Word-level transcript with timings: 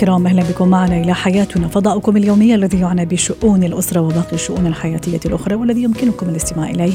الكرام 0.00 0.26
أهلا 0.26 0.42
بكم 0.42 0.68
معنا 0.68 0.96
إلى 0.96 1.14
حياتنا 1.14 1.68
فضاؤكم 1.68 2.16
اليومي 2.16 2.54
الذي 2.54 2.80
يعنى 2.80 3.06
بشؤون 3.06 3.64
الأسرة 3.64 4.00
وباقي 4.00 4.32
الشؤون 4.32 4.66
الحياتية 4.66 5.20
الأخرى 5.26 5.54
والذي 5.54 5.82
يمكنكم 5.82 6.28
الاستماع 6.28 6.70
إليه 6.70 6.92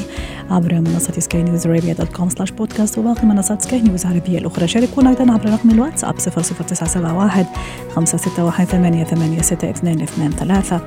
عبر 0.50 0.74
منصة 0.74 1.20
Sky 1.20 1.42
News 1.42 1.66
Arabia 1.66 1.94
dot 1.94 2.08
com 2.08 2.28
slash 2.28 2.50
podcast 2.50 2.98
وباقي 2.98 3.26
منصات 3.26 3.62
سكاي 3.62 3.82
نيوز 3.82 4.06
العربية 4.06 4.38
الأخرى. 4.38 4.68
شاركونا 4.68 5.10
أيضا 5.10 5.32
عبر 5.32 5.50
رقم 5.50 5.70
الواتساب 5.70 6.18
00971 6.18 7.46
561 7.94 8.66
886223 8.66 10.80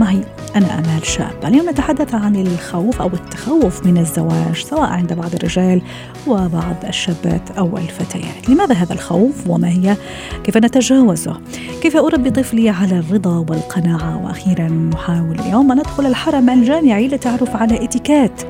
معي 0.00 0.20
أنا 0.56 0.78
آمال 0.78 1.06
شاب. 1.06 1.44
اليوم 1.44 1.70
نتحدث 1.70 2.14
عن 2.14 2.36
الخوف 2.36 3.02
أو 3.02 3.08
التخوف 3.08 3.86
من 3.86 3.98
الزواج 3.98 4.56
سواء 4.56 4.90
عند 4.90 5.12
بعض 5.12 5.34
الرجال 5.34 5.82
وبعض 6.26 6.76
الشابات 6.88 7.50
أو 7.58 7.78
الفتيات. 7.78 8.48
لماذا 8.48 8.74
هذا 8.74 8.92
الخوف 8.92 9.48
وما 9.48 9.68
هي؟ 9.68 9.96
كيف 10.44 10.56
نتجاوز 10.56 11.24
نفسه 11.24 11.40
كيف 11.82 11.96
أربي 11.96 12.30
طفلي 12.30 12.68
على 12.68 12.98
الرضا 12.98 13.38
والقناعة؟ 13.50 14.24
وأخيرا 14.24 14.68
نحاول 14.68 15.40
اليوم 15.40 15.72
أن 15.72 15.78
ندخل 15.78 16.06
الحرم 16.06 16.50
الجامعي 16.50 17.08
لتعرف 17.08 17.56
على 17.56 17.84
اتيكات 17.84 18.42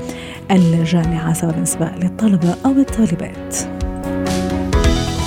الجامعة 0.51 1.33
سواء 1.33 1.53
بالنسبة 1.53 1.91
للطلبة 2.03 2.55
أو 2.67 2.71
الطالبات. 2.71 3.57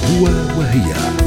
هو 0.06 0.25
وهي. 0.59 1.27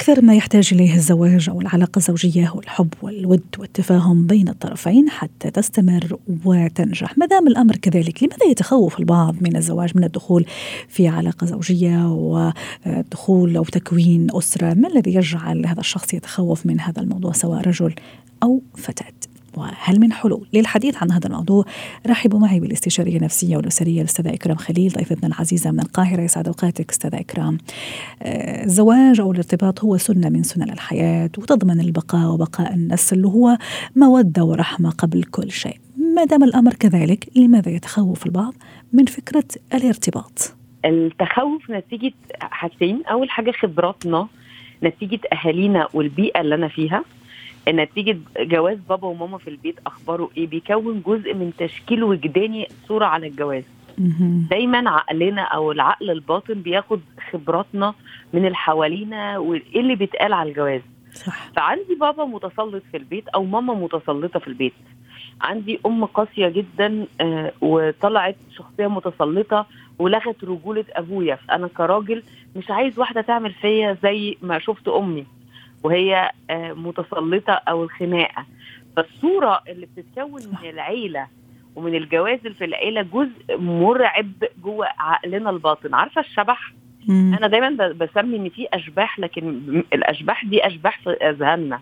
أكثر 0.00 0.24
ما 0.24 0.34
يحتاج 0.34 0.68
إليه 0.72 0.94
الزواج 0.94 1.48
أو 1.50 1.60
العلاقة 1.60 1.98
الزوجية 1.98 2.48
هو 2.48 2.60
الحب 2.60 2.94
والود 3.02 3.42
والتفاهم 3.58 4.26
بين 4.26 4.48
الطرفين 4.48 5.10
حتى 5.10 5.50
تستمر 5.50 6.18
وتنجح. 6.44 7.18
ما 7.18 7.26
دام 7.26 7.48
الأمر 7.48 7.76
كذلك 7.76 8.22
لماذا 8.22 8.44
يتخوف 8.50 8.98
البعض 8.98 9.36
من 9.40 9.56
الزواج 9.56 9.96
من 9.96 10.04
الدخول 10.04 10.44
في 10.88 11.08
علاقة 11.08 11.46
زوجية 11.46 12.06
ودخول 12.06 13.56
أو 13.56 13.64
تكوين 13.64 14.26
أسرة؟ 14.30 14.74
ما 14.74 14.88
الذي 14.88 15.14
يجعل 15.14 15.66
هذا 15.66 15.80
الشخص 15.80 16.14
يتخوف 16.14 16.66
من 16.66 16.80
هذا 16.80 17.02
الموضوع 17.02 17.32
سواء 17.32 17.68
رجل 17.68 17.94
أو 18.42 18.62
فتاة؟ 18.76 19.19
وهل 19.56 20.00
من 20.00 20.12
حلول؟ 20.12 20.46
للحديث 20.52 21.02
عن 21.02 21.10
هذا 21.12 21.26
الموضوع 21.26 21.64
رحبوا 22.06 22.38
معي 22.38 22.60
بالاستشارية 22.60 23.16
النفسية 23.16 23.56
والأسرية 23.56 24.00
الأستاذة 24.00 24.34
إكرام 24.34 24.56
خليل 24.56 24.92
ضيفتنا 24.92 25.28
العزيزة 25.28 25.70
من 25.70 25.80
القاهرة 25.80 26.22
يسعد 26.22 26.46
أوقاتك 26.46 26.90
أستاذة 26.90 27.20
إكرام. 27.20 27.58
آه، 28.22 28.64
الزواج 28.64 29.20
أو 29.20 29.32
الارتباط 29.32 29.84
هو 29.84 29.96
سنة 29.96 30.28
من 30.28 30.42
سنن 30.42 30.70
الحياة 30.70 31.30
وتضمن 31.38 31.80
البقاء 31.80 32.30
وبقاء 32.30 32.74
النسل 32.74 33.26
وهو 33.26 33.58
موده 33.96 34.44
ورحمة 34.44 34.90
قبل 34.90 35.22
كل 35.22 35.50
شيء. 35.50 35.76
ما 36.14 36.24
دام 36.24 36.44
الأمر 36.44 36.74
كذلك 36.74 37.28
لماذا 37.36 37.72
يتخوف 37.72 38.26
البعض 38.26 38.54
من 38.92 39.04
فكرة 39.04 39.44
الارتباط؟ 39.74 40.54
التخوف 40.84 41.70
نتيجة 41.70 42.12
حاجتين، 42.40 43.02
أول 43.06 43.30
حاجة 43.30 43.50
خبراتنا 43.50 44.28
نتيجة 44.82 45.20
أهالينا 45.32 45.88
والبيئة 45.94 46.40
اللي 46.40 46.54
أنا 46.54 46.68
فيها 46.68 47.04
نتيجة 47.72 48.18
جواز 48.40 48.78
بابا 48.88 49.08
وماما 49.08 49.38
في 49.38 49.50
البيت 49.50 49.78
أخباره 49.86 50.30
إيه؟ 50.36 50.46
بيكون 50.46 51.02
جزء 51.06 51.34
من 51.34 51.52
تشكيل 51.58 52.04
وجداني 52.04 52.68
صورة 52.88 53.04
على 53.04 53.26
الجواز. 53.26 53.64
دايما 54.50 54.90
عقلنا 54.90 55.42
أو 55.42 55.72
العقل 55.72 56.10
الباطن 56.10 56.54
بياخد 56.54 57.00
خبراتنا 57.30 57.94
من 58.32 58.44
اللي 58.44 58.56
حوالينا 58.56 59.38
وإيه 59.38 59.80
اللي 59.80 59.94
بيتقال 59.94 60.32
على 60.32 60.50
الجواز. 60.50 60.80
صح. 61.12 61.50
فعندي 61.56 61.94
بابا 62.00 62.24
متسلط 62.24 62.82
في 62.90 62.96
البيت 62.96 63.28
أو 63.28 63.44
ماما 63.44 63.74
متسلطة 63.74 64.38
في 64.38 64.48
البيت. 64.48 64.72
عندي 65.40 65.80
أم 65.86 66.04
قاسية 66.04 66.48
جدا 66.48 67.06
آه 67.20 67.52
وطلعت 67.60 68.36
شخصية 68.56 68.86
متسلطة 68.86 69.66
ولغت 69.98 70.44
رجولة 70.44 70.84
أبويا. 70.92 71.34
فانا 71.34 71.68
كراجل 71.68 72.22
مش 72.56 72.70
عايز 72.70 72.98
واحدة 72.98 73.20
تعمل 73.20 73.52
فيا 73.52 73.96
زي 74.02 74.36
ما 74.42 74.58
شفت 74.58 74.88
أمي. 74.88 75.26
وهي 75.82 76.30
آه، 76.50 76.72
متسلطة 76.72 77.52
أو 77.52 77.84
الخناقة. 77.84 78.44
فالصورة 78.96 79.60
اللي 79.68 79.86
بتتكون 79.86 80.42
من 80.62 80.70
العيلة 80.70 81.26
ومن 81.76 81.94
الجواز 81.94 82.38
في 82.40 82.64
العيلة 82.64 83.02
جزء 83.02 83.56
مرعب 83.58 84.32
جوه 84.64 84.86
عقلنا 84.98 85.50
الباطن. 85.50 85.94
عارفة 85.94 86.20
الشبح؟ 86.20 86.72
مم. 87.08 87.34
أنا 87.38 87.46
دايما 87.46 87.88
بسمي 87.88 88.36
إن 88.36 88.48
في 88.48 88.66
أشباح 88.72 89.18
لكن 89.18 89.62
الأشباح 89.94 90.44
دي 90.44 90.66
أشباح 90.66 90.98
في 91.00 91.10
أذهاننا. 91.10 91.80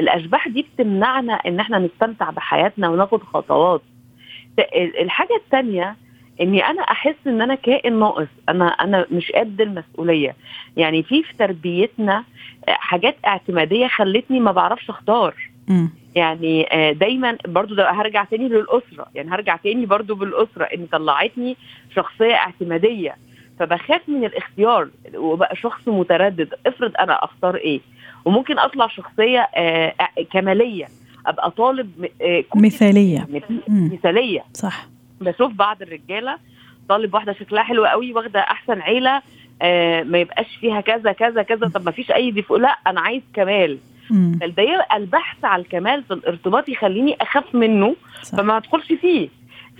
الأشباح 0.00 0.48
دي 0.48 0.66
بتمنعنا 0.74 1.32
إن 1.34 1.60
إحنا 1.60 1.78
نستمتع 1.78 2.30
بحياتنا 2.30 2.88
وناخد 2.88 3.22
خطوات. 3.22 3.82
الحاجة 5.00 5.36
الثانية 5.44 5.96
إني 6.40 6.64
أنا 6.66 6.82
أحس 6.82 7.14
إن 7.26 7.42
أنا 7.42 7.54
كائن 7.54 7.98
ناقص. 7.98 8.26
أنا 8.48 8.66
أنا 8.66 9.06
مش 9.10 9.32
قد 9.32 9.60
المسؤولية. 9.60 10.36
يعني 10.76 11.02
في 11.02 11.22
في 11.22 11.36
تربيتنا 11.36 12.24
حاجات 12.68 13.16
اعتمادية 13.26 13.86
خلتني 13.86 14.40
ما 14.40 14.52
بعرفش 14.52 14.90
أختار. 14.90 15.34
م. 15.68 15.86
يعني 16.14 16.66
دايما 16.92 17.38
برضو 17.48 17.74
ده 17.74 17.90
هرجع 17.90 18.24
تاني 18.24 18.48
للأسرة. 18.48 19.06
يعني 19.14 19.30
هرجع 19.30 19.56
تاني 19.56 19.86
برضو 19.86 20.14
بالأسرة. 20.14 20.64
إن 20.64 20.86
طلعتني 20.92 21.56
شخصية 21.96 22.34
اعتمادية. 22.34 23.16
فبخاف 23.58 24.00
من 24.08 24.24
الاختيار. 24.24 24.88
وبقى 25.14 25.56
شخص 25.56 25.88
متردد. 25.88 26.54
افرض 26.66 26.92
أنا 26.98 27.24
أختار 27.24 27.56
إيه؟ 27.56 27.80
وممكن 28.24 28.58
أطلع 28.58 28.86
شخصية 28.86 29.48
كمالية. 30.32 30.86
أبقى 31.26 31.50
طالب 31.50 32.08
مثالية. 32.56 33.26
مثالية. 33.68 34.44
صح. 34.52 34.86
بشوف 35.24 35.52
بعض 35.52 35.82
الرجاله 35.82 36.38
طالب 36.88 37.14
واحدة 37.14 37.32
شكلها 37.32 37.62
حلو 37.62 37.84
قوي 37.84 38.12
واخده 38.12 38.40
احسن 38.40 38.80
عيله 38.80 39.22
آه 39.62 40.02
ما 40.02 40.18
يبقاش 40.18 40.56
فيها 40.60 40.80
كذا 40.80 41.12
كذا 41.12 41.42
كذا 41.42 41.68
طب 41.68 41.84
ما 41.84 41.90
فيش 41.90 42.10
اي 42.10 42.30
ديفو 42.30 42.56
لا 42.56 42.78
أنا 42.86 43.00
عايز 43.00 43.22
كمال. 43.34 43.78
فده 44.40 44.86
البحث 44.96 45.44
على 45.44 45.62
الكمال 45.62 46.02
في 46.02 46.14
الارتباط 46.14 46.68
يخليني 46.68 47.16
اخاف 47.20 47.54
منه 47.54 47.96
صح. 48.22 48.38
فما 48.38 48.56
ادخلش 48.56 48.92
فيه. 48.92 49.28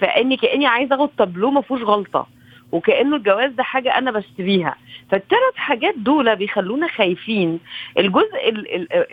فاني 0.00 0.36
كاني 0.36 0.66
عايزه 0.66 0.94
اخد 0.96 1.08
تابلو 1.18 1.50
ما 1.50 1.60
فيهوش 1.60 1.82
غلطه 1.82 2.26
وكانه 2.72 3.16
الجواز 3.16 3.52
ده 3.52 3.62
حاجة 3.62 3.98
أنا 3.98 4.10
بشتريها. 4.10 4.74
فالثلاث 5.10 5.54
حاجات 5.56 5.94
دول 5.98 6.36
بيخلونا 6.36 6.88
خايفين. 6.88 7.60
الجزء 7.98 8.48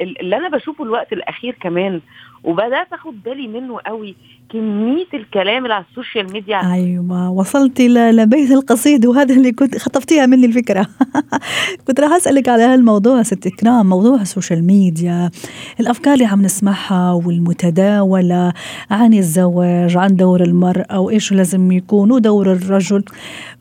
اللي 0.01 0.37
أنا 0.37 0.49
بشوفه 0.49 0.83
الوقت 0.83 1.13
الاخير 1.13 1.55
كمان 1.61 2.01
وبدأت 2.43 2.93
أخد 2.93 3.23
بالي 3.23 3.47
منه 3.47 3.79
قوي. 3.85 4.15
كمية 4.49 5.07
الكلام 5.13 5.63
اللي 5.63 5.73
على 5.73 5.85
ال 5.89 5.95
social 5.95 6.31
media. 6.33 6.73
أيوه 6.73 7.29
وصلتي 7.29 7.87
لبيت 7.87 8.51
القصيد 8.51 9.05
وهذا 9.05 9.35
اللي 9.35 9.51
كنت 9.51 9.77
خطفتيها 9.77 10.25
مني 10.25 10.45
الفكرة. 10.45 10.87
كنت 11.87 11.99
راح 11.99 12.11
أسألك 12.11 12.49
على 12.49 12.63
هالموضوع 12.63 13.23
ست 13.23 13.47
إكرام 13.47 13.89
موضوع 13.89 14.21
ال 14.21 14.27
social 14.27 14.63
media 14.63 15.31
الأفكار 15.79 16.13
اللي 16.13 16.25
عم 16.25 16.41
نسمعها 16.41 17.11
والمتداولة 17.11 18.53
عن 18.91 19.13
الزواج 19.13 19.97
عن 19.97 20.15
دور 20.15 20.43
المرأة 20.43 20.99
وإيش 20.99 21.31
لازم 21.31 21.71
يكون 21.71 22.11
ودور 22.11 22.51
الرجل. 22.51 23.03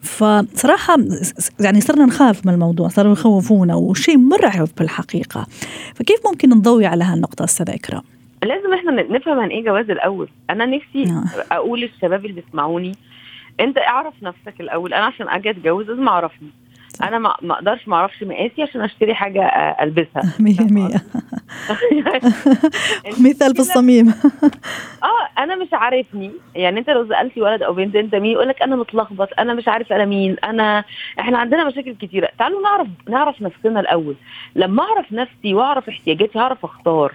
فصراحة 0.00 0.96
يعني 1.60 1.80
صرنا 1.80 2.04
نخاف 2.04 2.46
من 2.46 2.52
الموضوع 2.52 2.88
صاروا 2.88 3.12
يخوفونا 3.12 3.74
وشيء 3.74 4.18
مرعب 4.18 4.68
بالحقيقة. 4.78 5.46
فكيف 5.94 6.20
ممكن 6.26 6.48
نضوي 6.50 6.86
على 6.86 7.04
هالنقطة 7.04 7.44
أستاذة 7.44 7.74
إكرام؟ 7.74 8.02
لازم 8.42 8.74
إحنا 8.74 8.92
نفهم 9.02 9.40
عن 9.40 9.48
إيه 9.48 9.64
جواز 9.64 9.90
الأول. 9.90 10.28
أنا 10.50 10.66
نفسي 10.66 11.04
نعم. 11.04 11.24
أقول 11.52 11.80
للشباب 11.80 12.24
اللي 12.26 12.40
بيسمعوني 12.40 12.92
أنت 13.60 13.78
اعرف 13.78 14.14
نفسك 14.22 14.60
الأول. 14.60 14.94
أنا 14.94 15.04
عشان 15.04 15.28
أجي 15.28 15.50
أتجوز 15.50 15.90
لازم 15.90 16.08
أعرفني. 16.08 16.48
أنا 17.02 17.18
ما 17.18 17.34
أقدرش 17.50 17.88
ما 17.88 17.96
أعرفش 17.96 18.22
مقاسي 18.22 18.62
عشان 18.62 18.80
أشتري 18.80 19.14
حاجة 19.14 19.42
ألبسها. 19.82 20.22
100% 20.38 21.00
مثال 23.26 23.54
في 23.54 23.60
الصميم. 23.60 24.08
آه 25.02 25.42
أنا 25.42 25.56
مش 25.56 25.68
عارفني. 25.72 26.30
يعني 26.54 26.80
أنت 26.80 26.90
لو 26.90 27.08
سألتي 27.08 27.40
ولد 27.42 27.62
أو 27.62 27.72
بنت 27.74 27.96
أنت 27.96 28.14
مين؟ 28.14 28.32
يقول 28.32 28.48
لك 28.48 28.62
أنا 28.62 28.76
متلخبط 28.76 29.28
أنا 29.38 29.54
مش 29.54 29.68
عارف 29.68 29.92
أنا 29.92 30.04
مين 30.04 30.36
انا 30.44 30.84
إحنا 31.20 31.38
عندنا 31.38 31.64
مشاكل 31.64 31.94
كتيرة. 31.94 32.28
تعالوا 32.38 32.62
نعرف 32.62 32.88
نعرف 33.08 33.42
نفسنا 33.42 33.80
الأول. 33.80 34.14
لما 34.56 34.82
أعرف 34.82 35.12
نفسي 35.12 35.54
وأعرف 35.54 35.88
احتياجاتي 35.88 36.38
هعرف 36.38 36.64
أختار. 36.64 37.14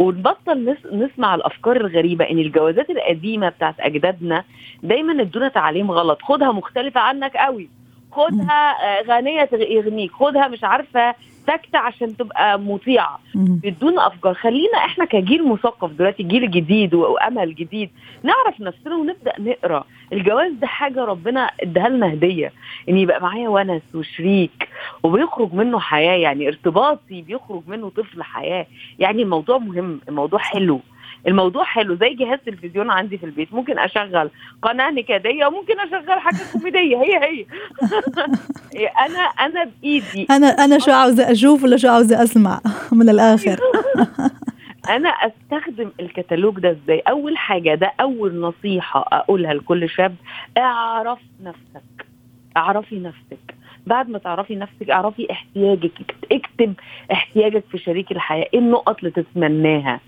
ونبطل 0.00 0.76
نسمع 0.92 1.34
الأفكار 1.34 1.76
الغريبة 1.76 2.30
إن 2.30 2.38
الجوازات 2.38 2.90
القديمة 2.90 3.48
بتاعت 3.48 3.80
أجدادنا 3.80 4.44
دايما 4.82 5.22
ادونا 5.22 5.48
تعليم 5.48 5.90
غلط. 5.90 6.22
خدها 6.22 6.52
مختلفة 6.52 7.00
عنك 7.00 7.36
قوي. 7.36 7.68
خدها 8.12 8.76
غنية 9.02 9.48
يغنيك. 9.52 10.12
خدها 10.12 10.48
مش 10.48 10.64
عارفة 10.64 11.14
ساكتة 11.46 11.78
عشان 11.78 12.16
تبقى 12.16 12.58
مطيعة. 12.60 13.18
بيدونا 13.34 14.06
أفكار. 14.06 14.34
خلينا 14.34 14.78
إحنا 14.78 15.04
كجيل 15.04 15.48
مثقف 15.48 15.90
دلوقتي 15.90 16.22
جيل 16.22 16.50
جديد 16.50 16.94
وأمل 16.94 17.54
جديد 17.54 17.90
نعرف 18.22 18.60
نفسنا 18.60 18.94
ونبدأ 18.96 19.32
نقرأ. 19.38 19.84
الجواز 20.12 20.52
ده 20.52 20.66
حاجة 20.66 21.04
ربنا 21.04 21.50
إداها 21.62 21.88
لنا 21.88 22.12
هدية. 22.12 22.52
إن 22.88 22.96
يبقى 22.96 23.22
معايا 23.22 23.48
ونس 23.48 23.82
وشريك 23.94 24.68
وبيخرج 25.02 25.52
منه 25.54 25.78
حياة 25.80 26.16
يعني 26.16 26.48
ارتباطي 26.48 27.22
بيخرج 27.22 27.62
منه 27.66 27.88
طفل 27.88 28.22
حياة. 28.22 28.66
يعني 28.98 29.22
الموضوع 29.22 29.58
مهم 29.58 30.00
الموضوع 30.08 30.38
حلو. 30.38 30.80
الموضوع 31.26 31.64
حلو 31.64 31.94
زي 31.94 32.14
جهاز 32.14 32.38
تلفزيون 32.46 32.90
عندي 32.90 33.18
في 33.18 33.26
البيت. 33.26 33.54
ممكن 33.54 33.78
أشغل 33.78 34.30
قناة 34.62 34.90
نكدية 34.90 35.46
وممكن 35.46 35.80
أشغل 35.80 36.20
حاجة 36.20 36.36
كوميدية. 36.52 36.96
هي 36.96 37.16
هي. 37.16 37.46
أنا 39.06 39.20
أنا 39.20 39.64
بإيدي. 39.82 40.26
أنا 40.30 40.46
أنا 40.46 40.78
شو 40.78 40.92
عاوزه 40.92 41.32
أشوف 41.32 41.64
ولا 41.64 41.76
شو 41.76 41.88
عاوزه 41.88 42.22
أسمع 42.22 42.60
من 42.92 43.08
الآخر؟ 43.08 43.60
أنا 44.88 45.08
أستخدم 45.08 45.90
الكتالوج 46.00 46.60
ده 46.60 46.70
إزاي؟ 46.70 47.00
أول 47.00 47.36
حاجة 47.36 47.74
ده 47.74 47.92
أول 48.00 48.40
نصيحة 48.40 49.08
أقولها 49.12 49.54
لكل 49.54 49.88
شاب 49.88 50.14
اعرف 50.58 51.18
نفسك. 51.42 52.06
اعرفي 52.56 52.98
نفسك. 52.98 53.54
بعد 53.86 54.08
ما 54.10 54.18
تعرفي 54.18 54.56
نفسك 54.56 54.90
اعرفي 54.90 55.32
احتياجك 55.32 56.14
اكتب 56.32 56.74
احتياجك 57.12 57.64
في 57.70 57.78
شريك 57.78 58.12
الحياة. 58.12 58.46
إيه 58.54 58.58
النقط 58.60 58.98
اللي 58.98 59.10
تتمناها؟ 59.10 60.00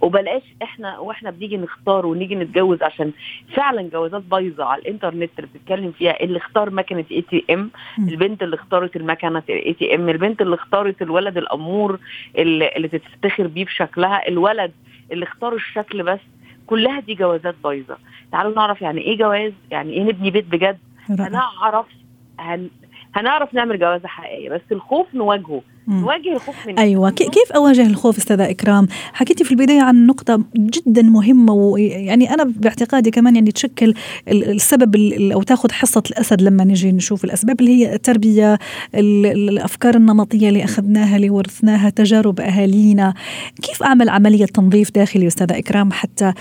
وبلاش 0.00 0.42
إحنا 0.62 0.98
وإحنا 0.98 1.30
بنيجي 1.30 1.56
نختار 1.56 2.06
ونيجي 2.06 2.34
نتجوز 2.34 2.82
عشان 2.82 3.12
فعلا 3.54 3.82
جوازات 3.82 4.22
بايظة 4.22 4.64
على 4.64 4.82
الإنترنت 4.82 5.30
اللي 5.38 5.50
بتتكلم 5.54 5.92
فيها. 5.92 6.20
اللي 6.22 6.38
اختار 6.38 6.70
مكنة 6.70 7.04
ATM 7.12 7.70
البنت 7.98 8.42
اللي 8.42 8.56
اختارت 8.56 8.96
المكنة 8.96 9.42
ATM 9.50 10.08
البنت 10.08 10.42
اللي 10.42 10.54
اختارت 10.54 11.02
الولد 11.02 11.36
الأمور 11.38 11.98
اللي, 12.38 12.68
اللي 12.76 12.88
تفتخر 12.88 13.46
بيه 13.46 13.64
بشكلها 13.64 14.28
الولد 14.28 14.72
اللي 15.12 15.24
اختار 15.24 15.54
الشكل 15.54 16.02
بس 16.02 16.20
كلها 16.66 17.00
دي 17.00 17.14
جوازات 17.14 17.54
بايظة. 17.64 17.96
تعالوا 18.32 18.54
نعرف 18.54 18.82
يعني 18.82 19.00
إيه 19.00 19.18
جواز 19.18 19.52
يعني 19.70 19.92
إيه 19.92 20.02
نبني 20.02 20.30
بيت 20.30 20.44
بجد؟ 20.44 20.78
هنعرف 21.36 21.86
هن... 22.38 22.68
هنعرف 23.14 23.54
نعمل 23.54 23.78
جوازة 23.78 24.08
حقيقية 24.08 24.50
بس 24.50 24.60
الخوف 24.72 25.14
نواجهه. 25.14 25.62
نواجه 25.88 26.32
الخوف 26.32 26.66
من 26.66 26.78
أيوه. 26.78 27.10
كيف 27.10 27.52
أواجه 27.54 27.86
الخوف 27.86 28.18
أستاذة 28.18 28.50
إكرام؟ 28.50 28.86
حكيتي 29.12 29.44
في 29.44 29.50
البداية 29.50 29.82
عن 29.82 30.06
نقطة 30.06 30.42
جدا 30.56 31.02
مهمة 31.02 31.52
ويعني 31.52 32.34
أنا 32.34 32.44
باعتقادي 32.44 33.10
كمان 33.10 33.34
يعني 33.34 33.52
تشكل 33.52 33.94
السبب 34.28 34.96
أو 35.32 35.42
تاخذ 35.42 35.72
حصة 35.72 36.02
الأسد 36.10 36.42
لما 36.42 36.64
نجي 36.64 36.92
نشوف 36.92 37.24
الأسباب 37.24 37.60
اللي 37.60 37.70
هي 37.70 37.94
التربية 37.94 38.58
الأفكار 38.94 39.94
النمطية 39.94 40.48
اللي 40.48 40.64
أخذناها 40.64 41.16
اللي 41.16 41.30
ورثناها 41.30 41.90
تجارب 41.90 42.40
أهالينا. 42.40 43.14
كيف 43.62 43.82
أعمل 43.82 44.08
عملية 44.08 44.46
تنظيف 44.46 44.90
داخلي 44.90 45.26
أستاذة 45.26 45.58
إكرام 45.58 45.92
حتى 45.92 46.32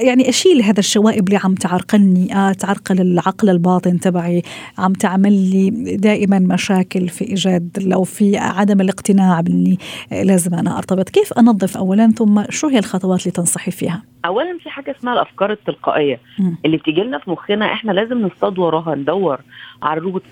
يعني 0.00 0.28
أشيل 0.28 0.62
هذا 0.62 0.80
الشوائب 0.80 1.28
اللي 1.28 1.40
عم 1.44 1.54
تعرقلني 1.54 2.36
آه 2.36 2.52
تعرقل 2.52 3.00
العقل 3.00 3.50
الباطن 3.50 4.00
تبعي 4.00 4.42
عم 4.78 4.92
تعمل 4.92 5.32
لي 5.32 5.70
دائما 5.96 6.38
مشاكل 6.38 7.08
في 7.08 7.24
إيجاد 7.24 7.68
لو 7.80 8.04
في 8.04 8.21
في 8.22 8.36
عدم 8.36 8.80
الاقتناع 8.80 9.40
بأني 9.40 9.78
لازم 10.12 10.54
أنا 10.54 10.78
أرتبط. 10.78 11.08
كيف 11.08 11.32
أنظف 11.32 11.76
اولا؟ 11.76 12.06
ثم 12.10 12.42
شو 12.50 12.68
هي 12.68 12.78
الخطوات 12.78 13.20
اللي 13.20 13.30
تنصحي 13.30 13.70
فيها؟ 13.70 14.02
اولا 14.26 14.58
في 14.62 14.70
حاجة 14.70 14.94
اسمها 14.98 15.14
الأفكار 15.14 15.52
التلقائية 15.52 16.20
م. 16.38 16.54
اللي 16.64 16.76
بتيجي 16.76 17.00
لنا 17.00 17.18
في 17.18 17.30
مخنا 17.30 17.72
إحنا 17.72 17.92
لازم 17.92 18.18
نصطاد 18.26 18.58
وراها 18.58 18.94
ندور 18.94 19.40
على 19.82 19.98
الروت 19.98 20.22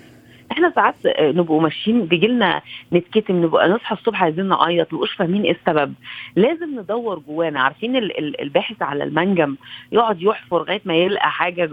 إحنا 0.51 0.71
ساعات 0.75 0.95
نبقوا 1.19 1.61
ماشيين 1.61 2.05
بيجي 2.05 2.27
لنا 2.27 2.61
نتكتم 2.93 3.43
نبقى 3.43 3.69
نصحى 3.69 3.95
الصبح 3.95 4.23
عايزين 4.23 4.45
نعيط 4.47 4.93
مبقوش 4.93 5.13
فاهمين 5.13 5.41
إيه 5.43 5.51
السبب. 5.51 5.93
لازم 6.35 6.79
ندور 6.79 7.19
جوانا. 7.27 7.59
عارفين 7.61 7.95
الباحث 8.41 8.81
على 8.81 9.03
المنجم 9.03 9.55
يقعد 9.91 10.21
يحفر 10.21 10.59
لغاية 10.59 10.81
ما 10.85 10.95
يلقى 10.95 11.31
حاجة 11.31 11.69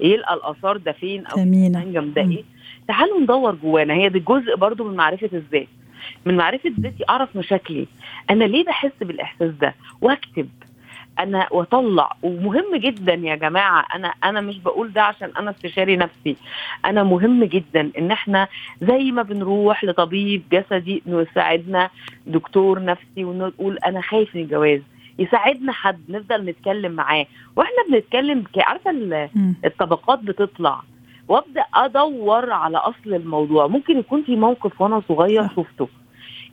يلقى 0.00 0.34
الآثار 0.34 0.76
ده 0.76 0.92
فين 0.92 1.26
أو 1.26 1.38
المنجم 1.38 2.12
ده 2.16 2.22
إيه؟ 2.22 2.44
تعالوا 2.88 3.20
ندور 3.20 3.54
جوانا. 3.54 3.94
هي 3.94 4.08
دي 4.08 4.18
جزء 4.18 4.56
برضو 4.56 4.84
من 4.84 4.96
معرفة 4.96 5.30
الذات. 5.32 5.68
من 6.26 6.36
معرفة 6.36 6.72
ذاتي 6.80 7.04
أعرف 7.08 7.36
مشاكلي. 7.36 7.86
أنا 8.30 8.44
ليه 8.44 8.64
بحس 8.64 8.92
بالإحساس 9.00 9.50
ده؟ 9.50 9.74
وأكتب. 10.00 10.48
أنا 11.18 11.48
وأطلع. 11.50 12.16
ومهم 12.22 12.76
جدا 12.76 13.14
يا 13.14 13.34
جماعة 13.34 13.86
أنا 13.94 14.08
أنا 14.24 14.40
مش 14.40 14.58
بقول 14.58 14.92
ده 14.92 15.02
عشان 15.02 15.30
أنا 15.38 15.50
استشاري 15.50 15.96
نفسي. 15.96 16.36
أنا 16.84 17.02
مهم 17.02 17.44
جدا 17.44 17.90
إن 17.98 18.10
إحنا 18.10 18.48
زي 18.82 19.12
ما 19.12 19.22
بنروح 19.22 19.84
لطبيب 19.84 20.42
جسدي 20.52 21.02
يساعدنا 21.06 21.90
دكتور 22.26 22.84
نفسي 22.84 23.24
ونقول 23.24 23.78
أنا 23.78 24.00
خايف 24.00 24.36
من 24.36 24.42
الجواز. 24.42 24.80
يساعدنا 25.18 25.72
حد 25.72 26.00
نفضل 26.08 26.44
نتكلم 26.44 26.92
معاه. 26.92 27.26
وإحنا 27.56 27.76
بنتكلم 27.90 28.44
عارفة 28.56 28.90
الطبقات 29.64 30.18
بتطلع. 30.18 30.82
وابدأ 31.28 31.64
أدور 31.74 32.50
على 32.52 32.78
أصل 32.78 33.14
الموضوع. 33.14 33.66
ممكن 33.66 33.98
يكون 33.98 34.22
في 34.22 34.36
موقف 34.36 34.80
وأنا 34.80 35.02
صغير 35.08 35.48
شفته. 35.48 35.88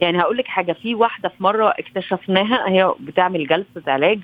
يعني 0.01 0.21
هقول 0.21 0.37
لك 0.37 0.47
حاجة 0.47 0.73
في 0.73 0.95
واحدة 0.95 1.29
في 1.29 1.43
مرة 1.43 1.69
اكتشفناها 1.69 2.69
هي 2.69 2.93
بتعمل 2.99 3.47
جلسة 3.47 3.91
علاج 3.91 4.19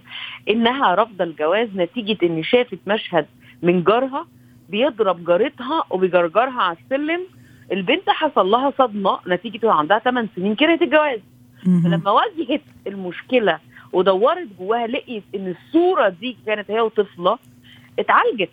إنها 0.50 0.96
رافضة 0.96 1.24
الجواز 1.24 1.70
نتيجة 1.76 2.18
إن 2.24 2.44
شافت 2.44 2.80
مشهد 2.88 3.26
من 3.62 3.84
جارها 3.84 4.26
بيضرب 4.70 5.26
جارتها 5.26 5.84
وبيجرجرها 5.90 6.62
على 6.62 6.78
السلم. 6.84 7.22
البنت 7.72 8.10
حصل 8.10 8.48
لها 8.52 8.74
صدمة 8.78 9.20
نتيجة 9.28 9.72
عندها 9.72 10.00
8 10.00 10.30
سنين 10.36 10.56
كرهت 10.56 10.82
الجواز. 10.82 11.20
فلما 11.84 12.12
واجهت 12.12 12.62
المشكلة 12.88 13.60
ودورت 13.94 14.48
جواها 14.60 14.88
لقيت 14.88 15.24
إن 15.36 15.56
الصورة 15.58 16.10
دي 16.10 16.38
كانت 16.46 16.72
هي 16.72 16.82
وطفلة 16.82 17.38
اتعالجت 18.00 18.50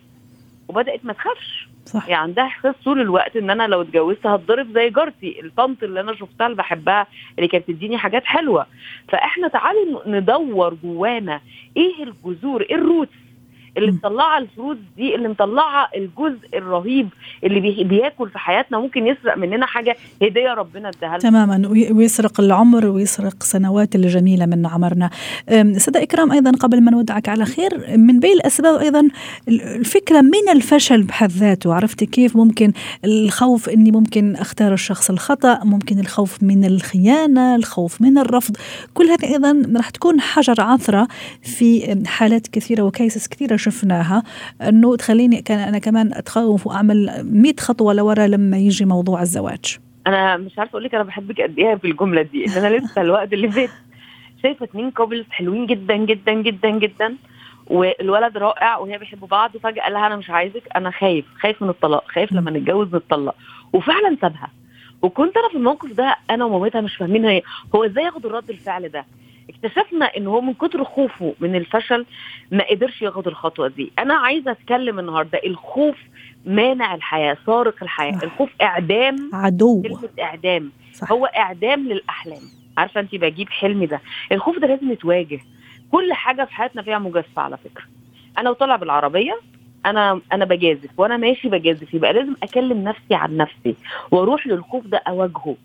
وبدأت 0.67 1.05
ما 1.05 1.13
تخافش. 1.13 1.69
صح. 1.87 2.09
يعني 2.09 2.23
عندها 2.23 2.45
إحساس 2.45 2.75
طول 2.85 3.01
الوقت 3.01 3.35
إن 3.35 3.49
أنا 3.49 3.67
لو 3.67 3.81
اتجوزت 3.81 4.27
هتضرب 4.27 4.73
زي 4.73 4.89
جارتي. 4.89 5.41
الطنط 5.43 5.83
اللي 5.83 5.99
أنا 5.99 6.15
شفتها 6.15 6.45
اللي 6.45 6.57
بحبها 6.57 7.07
اللي 7.37 7.47
كانت 7.47 7.67
تديني 7.67 7.97
حاجات 7.97 8.25
حلوة. 8.25 8.65
فإحنا 9.09 9.47
تعالوا 9.47 10.01
ندور 10.07 10.73
جوانا 10.73 11.41
إيه 11.77 12.03
الجذور 12.03 12.61
إيه 12.61 12.75
ال 12.75 12.81
roots 12.81 13.11
اللي 13.77 13.91
مطلعة 13.91 14.37
ال 14.37 14.44
fruit 14.44 14.77
دي 14.97 15.15
اللي 15.15 15.27
مطلعة 15.27 15.89
الجزء 15.95 16.47
الرهيب 16.53 17.09
اللي 17.43 17.59
بي 17.59 17.83
بياكل 17.83 18.29
في 18.29 18.39
حياتنا 18.39 18.79
ممكن 18.79 19.07
يسرق 19.07 19.37
مننا 19.37 19.65
حاجة 19.65 19.95
هدية 20.21 20.53
ربنا 20.53 20.89
اداها 20.89 21.17
تماما. 21.17 21.67
ويسرق 21.67 22.41
العمر 22.41 22.85
ويسرق 22.85 23.43
سنوات 23.43 23.95
الجميلة 23.95 24.45
من 24.45 24.65
عمرنا. 24.65 25.09
سيدة 25.77 26.03
إكرام 26.03 26.31
أيضا 26.31 26.51
قبل 26.51 26.81
ما 26.81 26.91
نودعك 26.91 27.29
على 27.29 27.45
خير 27.45 27.97
من 27.97 28.19
بين 28.19 28.33
الأسباب 28.33 28.79
أيضا 28.79 29.07
الفكرة 29.47 30.21
من 30.21 30.49
الفشل 30.51 31.03
بحد 31.03 31.31
ذاته. 31.31 31.73
عرفتي 31.73 32.05
كيف 32.05 32.37
ممكن 32.37 32.73
الخوف 33.05 33.69
أني 33.69 33.91
ممكن 33.91 34.35
أختار 34.35 34.73
الشخص 34.73 35.09
الخطأ 35.09 35.59
ممكن 35.63 35.99
الخوف 35.99 36.43
من 36.43 36.65
الخيانة 36.65 37.55
الخوف 37.55 38.01
من 38.01 38.17
الرفض. 38.17 38.57
كل 38.93 39.05
هذه 39.05 39.25
أيضا 39.33 39.63
راح 39.75 39.89
تكون 39.89 40.21
حجر 40.21 40.61
عثرة 40.61 41.07
في 41.41 41.97
حالات 42.05 42.47
كثيرة 42.47 42.83
وكيسس 42.83 43.27
كثيرة. 43.27 43.57
شفناها. 43.69 44.23
إنه 44.61 44.95
تخليني 44.95 45.41
كان 45.41 45.59
أنا 45.59 45.79
كمان 45.79 46.13
أتخوف 46.13 46.67
وأعمل 46.67 47.23
100 47.23 47.53
خطوة 47.59 47.93
لورا 47.93 48.27
لما 48.27 48.57
يجي 48.57 48.85
موضوع 48.85 49.21
الزواج. 49.21 49.77
أنا 50.07 50.37
مش 50.37 50.59
عارفة 50.59 50.71
أقول 50.71 50.83
لك 50.83 50.95
أنا 50.95 51.03
بحبك 51.03 51.41
قد 51.41 51.59
إيه 51.59 51.75
في 51.75 51.87
الجمله 51.87 52.21
دي. 52.21 52.45
إن 52.45 52.51
أنا 52.51 52.77
لسه 52.77 53.01
الوقت 53.01 53.33
اللي 53.33 53.51
فات 53.51 53.69
شايفة 54.43 54.63
اتنين 54.65 54.91
كوبلز 54.91 55.25
حلوين 55.29 55.65
جدا 55.65 55.95
جدا 55.95 56.33
جدا 56.33 56.69
جدا 56.69 57.15
والولد 57.67 58.37
رائع 58.37 58.77
وهي 58.77 58.97
بيحبوا 58.97 59.27
بعض 59.27 59.55
وفجاه 59.55 59.83
قال 59.83 59.93
لها 59.93 60.07
أنا 60.07 60.15
مش 60.15 60.29
عايزك 60.29 60.63
أنا 60.75 60.91
خايف 60.91 61.25
خايف 61.41 61.61
من 61.61 61.69
الطلاق 61.69 62.03
خايف 62.11 62.31
لما 62.31 62.51
نتجوز 62.51 62.87
نتطلق. 62.87 63.35
وفعلا 63.73 64.17
سابها. 64.21 64.49
وكنت 65.01 65.37
أنا 65.37 65.49
في 65.49 65.55
الموقف 65.57 65.91
ده 65.93 66.15
أنا 66.29 66.45
ومامتها 66.45 66.81
مش 66.81 66.95
فاهمين 66.95 67.25
هي 67.25 67.41
هو 67.75 67.83
إزاي 67.85 68.03
ياخد 68.03 68.25
الرد 68.25 68.49
الفعل 68.49 68.89
ده؟ 68.89 69.05
اكتشفنا 69.49 70.05
إن 70.05 70.27
هو 70.27 70.41
من 70.41 70.53
كتر 70.53 70.83
خوفه 70.83 71.33
من 71.39 71.55
الفشل 71.55 72.05
ما 72.51 72.63
قدرش 72.69 73.01
ياخد 73.01 73.27
الخطوة 73.27 73.67
دي. 73.67 73.91
أنا 73.99 74.13
عايزة 74.13 74.51
أتكلم 74.51 74.99
النهارده. 74.99 75.41
الخوف 75.45 75.95
مانع 76.45 76.95
الحياة 76.95 77.37
سارق 77.45 77.75
الحياة. 77.81 78.19
الخوف 78.23 78.49
إعدام 78.61 79.29
عدو. 79.33 79.81
كلمة 79.81 80.09
إعدام. 80.19 80.71
صح. 80.93 81.11
هو 81.11 81.25
إعدام 81.25 81.87
للأحلام. 81.87 82.41
عارفة 82.77 82.99
انت 83.01 83.15
بجيب 83.15 83.49
حلمي 83.49 83.85
ده. 83.85 84.01
الخوف 84.31 84.59
ده 84.59 84.67
لازم 84.67 84.91
يتواجه. 84.91 85.39
كل 85.91 86.13
حاجة 86.13 86.45
في 86.45 86.53
حياتنا 86.53 86.81
فيها 86.81 86.99
مجازفة 86.99 87.41
على 87.41 87.57
فكرة. 87.57 87.83
أنا 88.37 88.49
وطالع 88.49 88.75
بالعربية 88.75 89.39
أنا 89.85 90.21
أنا 90.33 90.45
بجازف. 90.45 90.89
وأنا 90.97 91.17
ماشي 91.17 91.49
بجازف. 91.49 91.93
يبقى 91.93 92.13
لازم 92.13 92.35
أكلم 92.43 92.83
نفسي 92.83 93.15
عن 93.15 93.37
نفسي. 93.37 93.75
وأروح 94.11 94.47
للخوف 94.47 94.87
ده 94.87 94.97
أواجهه. 95.07 95.55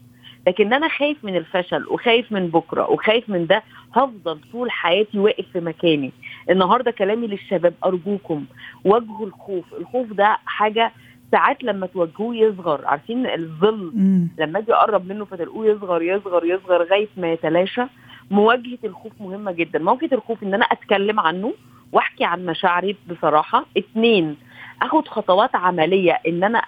لكن 0.47 0.73
أنا 0.73 0.89
خايف 0.89 1.25
من 1.25 1.37
الفشل 1.37 1.87
وخايف 1.89 2.33
من 2.33 2.49
بكرة 2.49 2.91
وخايف 2.91 3.29
من 3.29 3.47
ده. 3.47 3.63
هفضل 3.95 4.39
طول 4.53 4.71
حياتي 4.71 5.19
واقف 5.19 5.45
في 5.53 5.61
مكاني. 5.61 6.13
النهارده 6.51 6.91
كلامي 6.91 7.27
للشباب 7.27 7.75
أرجوكم 7.85 8.45
واجهوا 8.85 9.27
الخوف. 9.27 9.75
الخوف 9.75 10.13
ده 10.13 10.39
حاجة 10.47 10.93
ساعات 11.33 11.65
لما 11.65 11.87
توجهوه 11.87 12.37
يصغر. 12.37 12.87
عارفين 12.87 13.27
الظل. 13.27 13.93
لما 14.39 14.59
أجي 14.59 14.75
أقرب 14.75 15.09
منه 15.09 15.25
فتلقوه 15.25 15.67
يصغر 15.67 16.03
يصغر 16.03 16.45
يصغر 16.45 16.85
لغاية 16.85 17.09
ما 17.17 17.33
يتلاشى. 17.33 17.83
مواجهة 18.31 18.79
الخوف 18.85 19.13
مهمة 19.21 19.53
جدا. 19.53 19.79
مواجهة 19.79 20.09
الخوف 20.13 20.43
إن 20.43 20.55
أنا 20.55 20.65
أتكلم 20.65 21.21
عنه 21.21 21.55
وأحكي 21.93 22.25
عن 22.25 22.47
مشاعري 22.47 22.97
بصراحة. 23.11 23.67
اتنين 23.77 24.37
أخد 24.83 25.09
خطوات 25.09 25.57
عملية 25.57 26.13
إن 26.29 26.45
أنا 26.45 26.59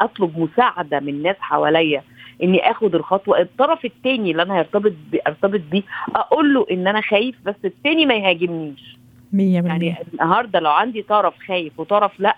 أطلب 0.00 0.38
مساعدة 0.38 1.00
من 1.00 1.22
ناس 1.22 1.36
حواليا. 1.40 2.02
إني 2.42 2.70
آخد 2.70 2.94
الخطوة. 2.94 3.40
الطرف 3.40 3.84
التاني 3.84 4.30
اللي 4.30 4.42
أنا 4.42 4.60
هرتبط 4.60 4.92
بي 5.12 5.20
أرتبط 5.26 5.60
بيه 5.70 5.82
أقول 6.16 6.54
له 6.54 6.66
إن 6.70 6.86
أنا 6.86 7.00
خايف 7.00 7.36
بس 7.44 7.54
التاني 7.64 8.06
ما 8.06 8.14
يهاجمنيش. 8.14 8.96
مية 9.32 9.54
يعني 9.54 9.68
بالمية 9.68 9.98
النهارده 10.12 10.60
لو 10.60 10.70
عندي 10.70 11.02
طرف 11.02 11.34
خايف 11.48 11.80
وطرف 11.80 12.20
لأ 12.20 12.36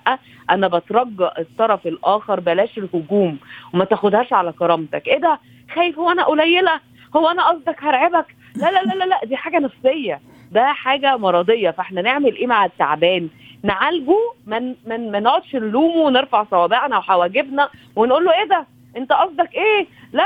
أنا 0.50 0.69
بترجى 0.69 1.29
الطرف 1.38 1.87
الآخر 1.87 2.41
بلاش 2.41 2.79
الهجوم 2.79 3.38
وما 3.75 3.85
تاخدهاش 3.85 4.33
على 4.33 4.53
كرامتك. 4.53 5.09
إيه 5.09 5.19
ده؟ 5.19 5.38
خايف 5.75 5.99
هو 5.99 6.11
أنا 6.11 6.25
قليلة؟ 6.25 6.81
هو 7.17 7.29
أنا 7.29 7.49
قصدك 7.49 7.83
هرعبك؟ 7.83 8.26
لا 8.57 8.71
لا 8.71 8.83
لا 8.83 8.95
لا 8.95 9.05
لا 9.05 9.21
دي 9.25 9.37
حاجة 9.37 9.59
نفسية. 9.59 10.21
ده 10.53 10.73
حاجة 10.73 11.17
مرضية. 11.17 11.71
فإحنا 11.71 12.03
نعمل 12.03 12.37
إيه 12.37 12.47
مع 12.47 12.65
التعبان؟ 12.65 13.29
نعالجه 13.62 14.19
من 14.47 14.75
من 14.87 15.11
ما 15.11 15.21
نقعدش 15.21 15.55
نلومه 15.55 15.97
ونرفع 15.97 16.45
صوابعنا 16.50 16.99
وحواجبنا 16.99 17.69
ونقول 17.97 18.25
له 18.25 18.33
إيه 18.38 18.49
ده؟ 18.49 18.67
انت 18.97 19.12
قصدك 19.12 19.55
إيه؟ 19.55 19.87
لا 20.12 20.25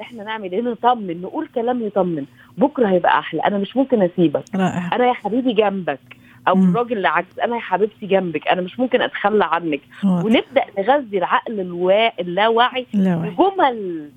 إحنا 0.00 0.24
نعمل 0.24 0.52
إيه؟ 0.52 0.60
نطمن 0.60 1.22
نقول 1.22 1.48
كلام 1.54 1.82
يطمن. 1.82 2.24
بكرة 2.58 2.88
هيبقى 2.88 3.18
أحلى. 3.18 3.40
أنا 3.40 3.58
مش 3.58 3.76
ممكن 3.76 4.02
أسيبك. 4.02 4.44
رائع 4.54 4.90
أنا 4.96 5.06
يا 5.06 5.12
حبيبي 5.12 5.52
جنبك. 5.52 6.00
أو 6.48 6.54
مم. 6.54 6.70
الراجل 6.70 6.98
العكس 6.98 7.38
أنا 7.38 7.56
يا 7.56 7.60
حبيبتي 7.60 8.06
جنبك. 8.06 8.48
أنا 8.48 8.60
مش 8.62 8.80
ممكن 8.80 9.02
أتخلى 9.02 9.44
عنك. 9.44 9.80
واضح. 10.04 10.24
ونبدأ 10.24 10.64
نغذي 10.78 11.18
العقل 11.18 11.60
الوا... 11.60 12.20
اللاواعي 12.20 12.86
لا 12.94 13.16
واعي. 13.16 13.30
بجمل 13.30 14.10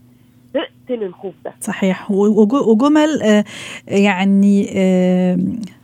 تقتل 0.56 1.04
الخوف 1.04 1.34
ده. 1.46 1.54
صحيح. 1.62 2.12
وج- 2.12 2.54
وجمل 2.54 3.22
آه، 3.24 3.44
يعني 3.88 4.70
آه، 4.76 5.38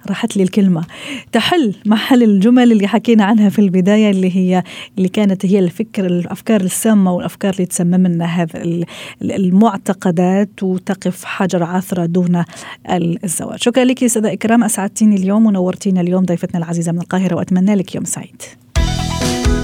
راحت 0.09 0.37
لي 0.37 0.43
الكلمة. 0.43 0.83
تحل 1.31 1.75
محل 1.85 2.23
الجمل 2.23 2.71
اللي 2.71 2.87
حكينا 2.87 3.23
عنها 3.23 3.49
في 3.49 3.59
البداية 3.59 4.09
اللي 4.11 4.35
هي 4.35 4.63
اللي 4.97 5.09
كانت 5.09 5.45
هي 5.45 5.59
الفكر 5.59 6.05
الأفكار 6.05 6.61
السامة 6.61 7.13
والأفكار 7.13 7.53
اللي 7.53 7.65
تسمى 7.65 7.97
منها 7.97 8.27
هذا 8.27 8.61
ال- 8.63 8.85
ال- 9.21 9.31
المعتقدات 9.31 10.63
وتقف 10.63 11.25
حجر 11.25 11.63
عثرة 11.63 12.05
دون 12.05 12.43
الزواج. 12.89 13.59
شكرا 13.59 13.83
لك 13.83 14.03
أستاذة 14.03 14.33
إكرام. 14.33 14.63
أسعدتيني 14.63 15.15
اليوم 15.15 15.45
ونورتينا 15.45 16.01
اليوم 16.01 16.25
ضيفتنا 16.25 16.57
العزيزة 16.63 16.91
من 16.91 16.99
القاهرة 16.99 17.35
وأتمنى 17.35 17.75
لك 17.75 17.95
يوم 17.95 18.03
سعيد. 18.05 18.41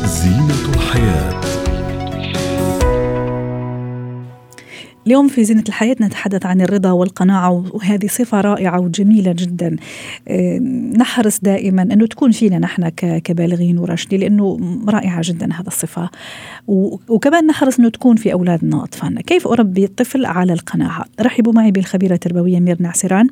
زينة 0.06 0.70
الحياة. 0.76 1.42
اليوم 5.08 5.28
في 5.28 5.44
زينة 5.44 5.64
الحياة 5.68 5.96
نتحدث 6.02 6.46
عن 6.46 6.62
الرضا 6.62 6.92
والقناعة 6.92 7.66
وهذه 7.74 8.08
صفة 8.08 8.42
رائعة 8.42 8.80
وجميلة 8.80 9.32
جدا. 9.32 9.76
آه، 10.28 10.60
نحرص 10.98 11.40
دائما 11.40 11.82
أنه 11.82 12.08
تكون 12.08 12.32
فينا 12.32 12.60
نحن 12.60 12.90
كبالغين 13.20 13.78
وراشدين 13.78 14.20
لأنه 14.20 14.60
رائعة 14.88 15.22
جدا 15.24 15.54
هذا 15.54 15.68
الصفة. 15.68 16.10
وكمان 17.08 17.48
نحرص 17.48 17.80
أنه 17.80 17.90
تكون 17.90 18.16
في 18.16 18.34
أولادنا 18.34 18.78
وأطفالنا 18.78 19.22
كيف 19.22 19.48
أربي 19.48 19.86
الطفل 19.86 20.26
على 20.26 20.54
القناعة؟ 20.54 21.06
رحبوا 21.22 21.54
معي 21.54 21.72
بالخبيرة 21.72 22.14
التربوية 22.14 22.60
ميرنا 22.60 22.90
عسيران 22.90 23.28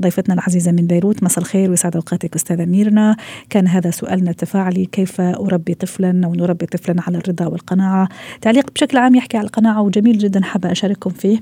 ضيفتنا 0.00 0.34
العزيزة 0.34 0.72
من 0.72 0.86
بيروت. 0.86 1.22
مساء 1.22 1.38
الخير 1.38 1.70
ويسعد 1.70 1.96
أوقاتك 1.96 2.34
أستاذة 2.34 2.64
ميرنا. 2.64 3.16
كان 3.50 3.66
هذا 3.68 3.90
سؤالنا 3.90 4.30
التفاعلي 4.30 4.86
كيف 4.86 5.20
أربي 5.20 5.74
طفلا 5.74 6.20
أو 6.24 6.34
نربي 6.34 6.66
طفلا 6.66 7.02
على 7.06 7.18
الرضا 7.18 7.46
والقناعة؟ 7.46 8.08
تعليق 8.40 8.70
بشكل 8.74 8.98
عام 8.98 9.14
يحكي 9.14 9.36
على 9.36 9.46
القناعة 9.46 9.82
وجميل 9.82 10.18
جدا 10.18 10.42
حابة 10.42 10.72
أشارككم 10.72 11.13
فيه 11.14 11.38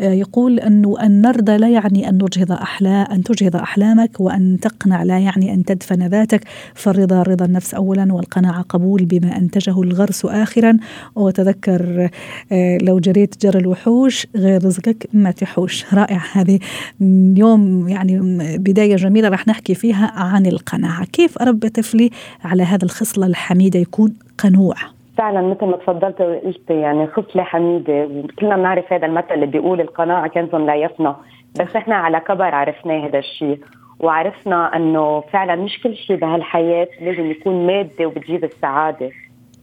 آه، 0.00 0.12
يقول 0.12 0.60
أنه 0.60 1.00
أن 1.00 1.20
نرضى 1.20 1.56
لا 1.56 1.68
يعني 1.68 2.08
أن 2.08 2.14
نجهض 2.14 2.52
أحلا 2.52 3.14
أن 3.14 3.22
تجهض 3.22 3.56
أحلامك 3.56 4.20
وأن 4.20 4.58
تقنع 4.62 5.02
لا 5.02 5.18
يعني 5.18 5.54
أن 5.54 5.64
تدفن 5.64 6.06
ذاتك. 6.06 6.44
فالرضا 6.74 7.22
رضا 7.22 7.44
النفس 7.44 7.74
أولا 7.74 8.12
والقناعة 8.12 8.62
قبول 8.62 9.04
بما 9.04 9.36
أنتجه 9.36 9.82
الغرس 9.82 10.24
آخرا. 10.24 10.78
وتذكر 11.14 12.10
آه، 12.52 12.78
لو 12.78 12.98
جريت 12.98 13.42
جرى 13.42 13.58
الوحوش 13.58 14.26
غير 14.36 14.64
رزقك 14.64 15.08
ما 15.12 15.30
تحوش. 15.30 15.94
رائع 15.94 16.22
هذه. 16.32 16.58
اليوم 17.00 17.88
يعني 17.88 18.18
بداية 18.58 18.96
جميلة 18.96 19.28
راح 19.28 19.48
نحكي 19.48 19.74
فيها 19.74 20.12
عن 20.16 20.46
القناعة. 20.46 21.04
كيف 21.04 21.38
أربي 21.38 21.68
طفلي 21.68 22.10
على 22.44 22.62
هذا 22.62 22.84
الخصلة 22.84 23.26
الحميدة 23.26 23.78
يكون 23.78 24.12
قنوع؟ 24.38 24.95
فعلا 25.18 25.40
مثل 25.42 25.66
ما 25.66 25.76
تفضلت 25.76 26.20
وقلت 26.20 26.70
يعني 26.70 27.06
خصلة 27.06 27.42
حميدة. 27.42 28.04
وكلنا 28.04 28.56
بنعرف 28.56 28.92
هذا 28.92 29.06
المثل 29.06 29.34
اللي 29.34 29.46
بيقول 29.46 29.80
القناعة 29.80 30.28
كنز 30.28 30.54
لا 30.54 30.74
يفنى. 30.74 31.12
بس 31.60 31.76
إحنا 31.76 31.94
على 31.94 32.20
كبر 32.20 32.54
عرفناه 32.54 33.06
هذا 33.06 33.18
الشيء 33.18 33.58
وعرفنا 34.00 34.76
إنه 34.76 35.20
فعلا 35.20 35.56
مش 35.56 35.80
كل 35.82 35.96
شيء 35.96 36.16
بهالحياة 36.16 36.88
لازم 37.00 37.30
يكون 37.30 37.66
مادة 37.66 38.06
وبتجيب 38.06 38.44
السعادة. 38.44 39.10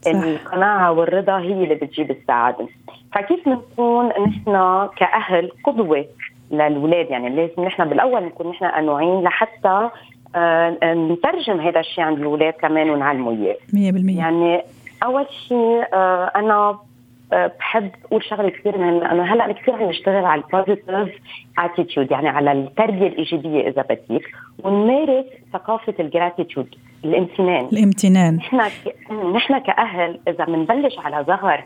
صح. 0.02 0.10
القناعة 0.10 0.92
والرضا 0.92 1.38
هي 1.38 1.64
اللي 1.64 1.74
بتجيب 1.74 2.10
السعادة. 2.10 2.66
فكيف 3.14 3.48
بنكون 3.48 4.06
نحن 4.06 4.88
كأهل 4.96 5.50
قدوة 5.64 6.04
للولاد؟ 6.50 7.10
يعني 7.10 7.28
لازم 7.28 7.64
نحن 7.64 7.84
بالأول 7.84 8.22
نكون 8.22 8.50
نحن 8.50 8.64
قنوعين 8.64 9.22
لحتى 9.22 9.88
آه، 10.36 10.94
نترجم 10.94 11.60
هذا 11.60 11.80
الشيء 11.80 12.04
عند 12.04 12.18
الولاد 12.18 12.52
كمان 12.52 12.90
ونعلمه 12.90 13.30
إياه. 13.30 13.56
100% 13.72 14.18
يعني 14.18 14.62
أول 15.04 15.26
شيء 15.48 15.84
آه، 15.94 16.32
أنا 16.36 16.78
آه، 17.32 17.46
بحب 17.58 17.90
أقول 18.04 18.24
شغلة 18.24 18.48
كثير 18.48 18.78
مهمه 18.78 19.10
أنا 19.12 19.34
هلأ 19.34 19.52
كثير 19.52 19.74
عم 19.74 19.88
نشتغل 19.88 20.24
على 20.24 20.42
ال 20.42 20.51
positive 20.51 21.20
attitude 21.58 22.10
يعني 22.10 22.28
على 22.28 22.52
التربية 22.52 23.06
الإيجابية 23.06 23.68
إذا 23.68 23.82
بدك 23.82 24.30
ونمارس 24.64 25.24
ثقافة 25.52 25.94
ال 26.00 26.07
gratitude 26.07 26.74
الامتنان. 27.04 27.68
الامتنان. 27.72 28.36
نحن 28.36 28.60
ك... 28.60 29.12
نحن 29.34 29.58
كأهل 29.58 30.20
إذا 30.28 30.44
بنبلش 30.44 30.98
على 30.98 31.24
صغر 31.24 31.64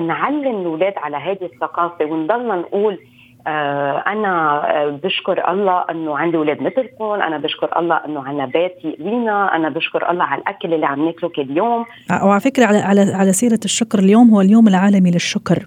نعلم 0.00 0.60
الأولاد 0.60 0.94
على 0.96 1.16
هذه 1.16 1.44
الثقافة 1.52 2.04
ونضلنا 2.04 2.56
نقول 2.56 2.98
أنا 3.46 4.62
آه 4.70 5.00
بشكر 5.04 5.50
الله 5.50 5.84
إنه 5.90 6.18
عندي 6.18 6.36
أولاد 6.36 6.62
مثلكم 6.62 7.04
أنا 7.04 7.38
بشكر 7.38 7.78
الله 7.78 8.00
إنه 8.06 8.28
عنا 8.28 8.46
بيت 8.46 8.84
يقوينا 8.84 9.56
أنا 9.56 9.68
بشكر 9.68 10.10
الله 10.10 10.24
على 10.24 10.42
الأكل 10.42 10.74
اللي 10.74 10.86
عم 10.86 11.04
ناكله 11.04 11.30
كل 11.30 11.56
يوم. 11.56 11.84
وعلى 12.22 12.40
فكرة 12.40 12.64
على 12.64 12.78
على 12.78 13.12
على 13.14 13.32
سيرة 13.32 13.60
الشكر 13.64 13.98
اليوم 13.98 14.30
هو 14.30 14.40
اليوم 14.40 14.68
العالمي 14.68 15.10
للشكر. 15.10 15.66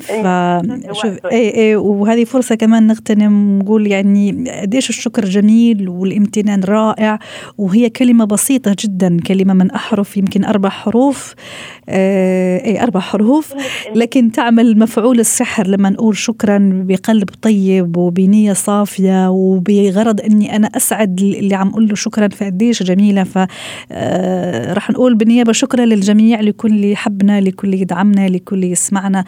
فشوف 0.00 1.26
اي 1.32 1.56
اي 1.56 1.76
وهذه 1.76 2.24
فرصة 2.24 2.54
كمان 2.54 2.86
نغتنم 2.86 3.58
نقول 3.58 3.86
يعني 3.86 4.50
قديش 4.60 4.88
الشكر 4.88 5.24
جميل 5.24 5.88
والامتنان 5.88 6.60
رائع 6.60 7.18
وهي 7.58 7.90
كلمة 7.90 8.24
بسيطة 8.24 8.76
جدا 8.78 9.20
كلمة 9.26 9.54
من 9.54 9.70
أحرف 9.70 10.16
يمكن 10.16 10.44
أربع 10.44 10.68
حروف 10.68 11.34
آه 11.88 12.64
اي 12.64 12.82
أربع 12.82 13.00
حروف 13.00 13.54
لكن 14.00 14.32
تعمل 14.32 14.78
مفعول 14.78 15.20
السحر 15.20 15.66
لما 15.66 15.90
نقول 15.90 16.16
شكرا 16.16 16.84
بقلب 16.88 17.28
طيب 17.42 17.96
وبنية 17.96 18.52
صافية 18.52 19.30
وبغرض 19.30 20.20
إني 20.20 20.56
أنا 20.56 20.66
أسعد 20.66 21.20
اللي 21.20 21.54
عم 21.54 21.68
أقول 21.68 21.88
له 21.88 21.94
شكرا 21.94 22.28
فقديش 22.28 22.82
جميلة. 22.82 23.24
ف 23.24 23.38
آه 23.92 24.72
رح 24.72 24.90
نقول 24.90 25.14
بالنيابة 25.14 25.52
شكرا 25.52 25.84
للجميع 25.84 26.40
لكل 26.40 26.68
اللي 26.68 26.92
يحبنا 26.92 27.40
لكل 27.40 27.66
اللي 27.68 27.80
يدعمنا 27.80 28.28
لكل 28.28 28.56
اللي 28.56 28.70
يسمعنا. 28.70 29.24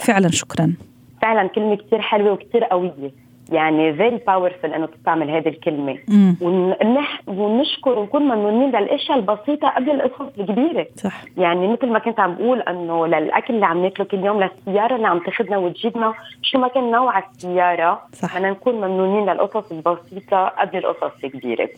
فعلا 0.00 0.28
شكرا. 0.28 0.74
فعلا 1.22 1.48
كلمة 1.48 1.76
كثير 1.76 2.00
حلوة 2.00 2.32
وكثير 2.32 2.64
قوية. 2.64 3.30
يعني 3.52 3.94
very 3.94 4.16
powerful 4.26 4.74
إنه 4.74 4.86
تستعمل 4.86 5.30
هذه 5.30 5.48
الكلمة. 5.48 5.98
ونح... 6.40 7.22
ونشكر 7.26 7.98
ونكون 7.98 8.22
ممنونين 8.22 8.68
للأشياء 8.68 9.18
البسيطة 9.18 9.68
قبل 9.68 9.90
القصص 9.90 10.38
الكبيرة. 10.38 10.86
صح. 10.96 11.22
يعني 11.36 11.68
مثل 11.68 11.86
ما 11.86 11.98
كنت 11.98 12.20
عم 12.20 12.34
بقول 12.34 12.60
إنه 12.60 13.06
للأكل 13.06 13.54
اللي 13.54 13.66
عم 13.66 13.82
ناكله 13.82 14.06
كل 14.06 14.24
يوم 14.24 14.42
للسيارة 14.42 14.96
اللي 14.96 15.06
عم 15.06 15.18
تاخذنا 15.18 15.58
وتجيبنا 15.58 16.14
شو 16.42 16.58
ما 16.58 16.68
كان 16.68 16.90
نوع 16.90 17.18
السيارة 17.18 18.02
صح. 18.12 18.36
بدنا 18.36 18.50
نكون 18.50 18.74
ممنونين 18.74 19.30
للقصص 19.30 19.72
البسيطة 19.72 20.44
قبل 20.46 20.78
القصص 20.78 21.24
الكبيرة. 21.24 21.68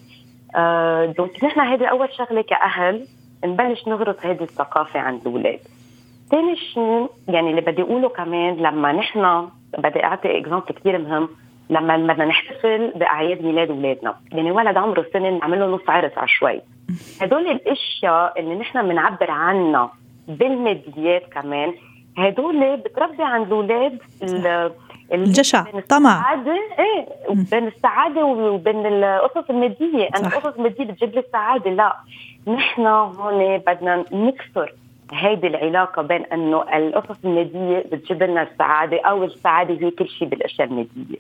آه 0.56 1.04
donc 1.04 1.44
نحن 1.44 1.60
هذه 1.60 1.86
أول 1.86 2.08
شغلة 2.12 2.42
كأهل 2.42 3.06
نبلش 3.44 3.88
نغرس 3.88 4.26
هذه 4.26 4.42
الثقافة 4.42 5.00
عند 5.00 5.20
الأولاد. 5.20 5.60
ثاني 6.32 6.56
شيء 6.56 7.06
يعني 7.28 7.50
اللي 7.50 7.60
بدي 7.60 7.82
أقوله 7.82 8.08
كمان 8.08 8.56
لما 8.56 8.92
نحن 8.92 9.48
بدي 9.78 10.04
أعطي 10.04 10.38
example 10.38 10.64
كثير 10.66 10.98
مهم 10.98 11.28
لما 11.70 11.96
بدنا 11.96 12.24
نحتفل 12.24 12.92
بأعياد 12.96 13.42
ميلاد 13.44 13.70
أولادنا 13.70 14.14
يعني 14.32 14.50
ولد 14.50 14.76
عمره 14.76 15.06
سنة 15.12 15.30
نعمل 15.30 15.60
له 15.60 15.66
نص 15.66 15.80
عرس 15.88 16.12
عشوائي 16.18 16.60
هدول 17.22 17.46
الأشياء 17.50 18.40
اللي 18.40 18.54
نحن 18.54 18.88
بنعبر 18.88 19.30
عنها 19.30 19.90
بالماديات 20.28 21.22
كمان 21.32 21.74
هدول 22.18 22.76
بتربي 22.76 23.22
عند 23.22 23.46
الأولاد 23.46 23.98
ال- 24.22 24.46
ال- 24.46 24.72
الجشع، 25.12 25.62
بين 25.62 25.80
طمع. 25.80 26.10
السعادة 26.18 26.52
إيه 26.78 27.06
وبين 27.28 27.66
السعادة 27.66 28.24
وبين 28.24 28.86
القصص 28.86 29.50
المادية 29.50 30.08
أنا. 30.16 30.26
القصص 30.28 30.56
المادية 30.58 30.84
بتجيب 30.84 31.14
لي 31.14 31.20
السعادة 31.20 31.70
لا 31.70 31.96
نحن 32.48 32.86
هون 32.86 33.58
بدنا 33.58 34.04
نكسر 34.12 34.72
هيدي 35.12 35.47
العلاقة 35.47 36.02
بين 36.02 36.25
إنه 36.25 36.62
القصص 36.76 37.25
الناديه 37.25 37.78
بتجيب 37.78 38.23
لنا 38.23 38.42
السعادة 38.42 39.00
أو 39.00 39.25
السعادة 39.25 39.87
هي 39.87 39.90
كل 39.90 40.09
شيء 40.09 40.28
بالأشياء 40.28 40.69
الناديه 40.69 41.19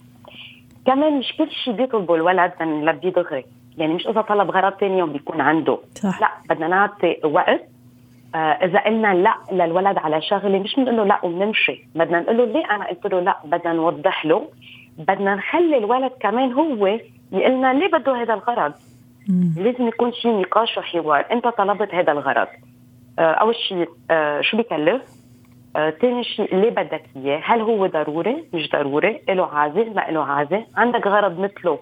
كمان 0.86 1.18
مش 1.18 1.36
كل 1.38 1.50
شيء 1.50 1.74
بيطلبه 1.74 2.14
الولد 2.14 2.52
نلبيه 2.60 3.10
دغري 3.10 3.44
يعني 3.78 3.94
مش 3.94 4.06
إذا 4.06 4.20
طلب 4.20 4.50
غرض 4.50 4.72
ثاني 4.72 4.98
يوم 4.98 5.12
بيكون 5.12 5.40
عنده. 5.40 5.78
صح. 5.94 6.20
لا 6.20 6.28
بدنا 6.48 6.68
نعطي 6.68 7.16
وقت. 7.24 7.60
آه 8.34 8.38
إذا 8.38 8.78
قلنا 8.78 9.14
لا 9.14 9.34
للولد 9.52 9.98
على 9.98 10.22
شغلة 10.22 10.58
مش 10.58 10.76
بنقول 10.76 10.96
له 10.96 11.04
لا 11.04 11.24
وبنمشي. 11.24 11.84
بدنا 11.94 12.20
نقول 12.20 12.36
له 12.36 12.44
ليه 12.44 12.64
أنا 12.70 12.86
قلت 12.86 13.06
له 13.06 13.20
لا؟ 13.20 13.36
بدنا 13.44 13.72
نوضح 13.72 14.26
له. 14.26 14.48
بدنا 14.98 15.34
نخلي 15.34 15.78
الولد 15.78 16.12
كمان 16.20 16.52
هو 16.52 16.86
يقول 16.86 17.52
لنا 17.52 17.72
ليه 17.72 17.88
بده 17.88 18.22
هذا 18.22 18.34
الغرض؟ 18.34 18.72
مم. 19.28 19.54
لازم 19.56 19.88
يكون 19.88 20.12
شيء 20.12 20.40
نقاش 20.40 20.78
وحوار. 20.78 21.24
أنت 21.32 21.48
طلبت 21.48 21.94
هذا 21.94 22.12
الغرض. 22.12 22.48
أول 23.18 23.54
شيء 23.54 23.88
آه 24.10 24.40
شو 24.40 24.56
بكلف 24.56 25.02
ثاني 25.74 26.20
آه 26.20 26.22
شيء 26.22 26.56
ليه 26.56 26.70
بدك 26.70 27.04
إياه؟ 27.16 27.40
هل 27.44 27.60
هو 27.60 27.86
ضروري؟ 27.86 28.44
مش 28.54 28.70
ضروري؟ 28.70 29.20
له 29.28 29.46
عازة؟ 29.46 29.84
ما 29.84 30.00
له 30.10 30.24
عازة؟ 30.24 30.64
عندك 30.76 31.06
غرض 31.06 31.38
مثله 31.38 31.78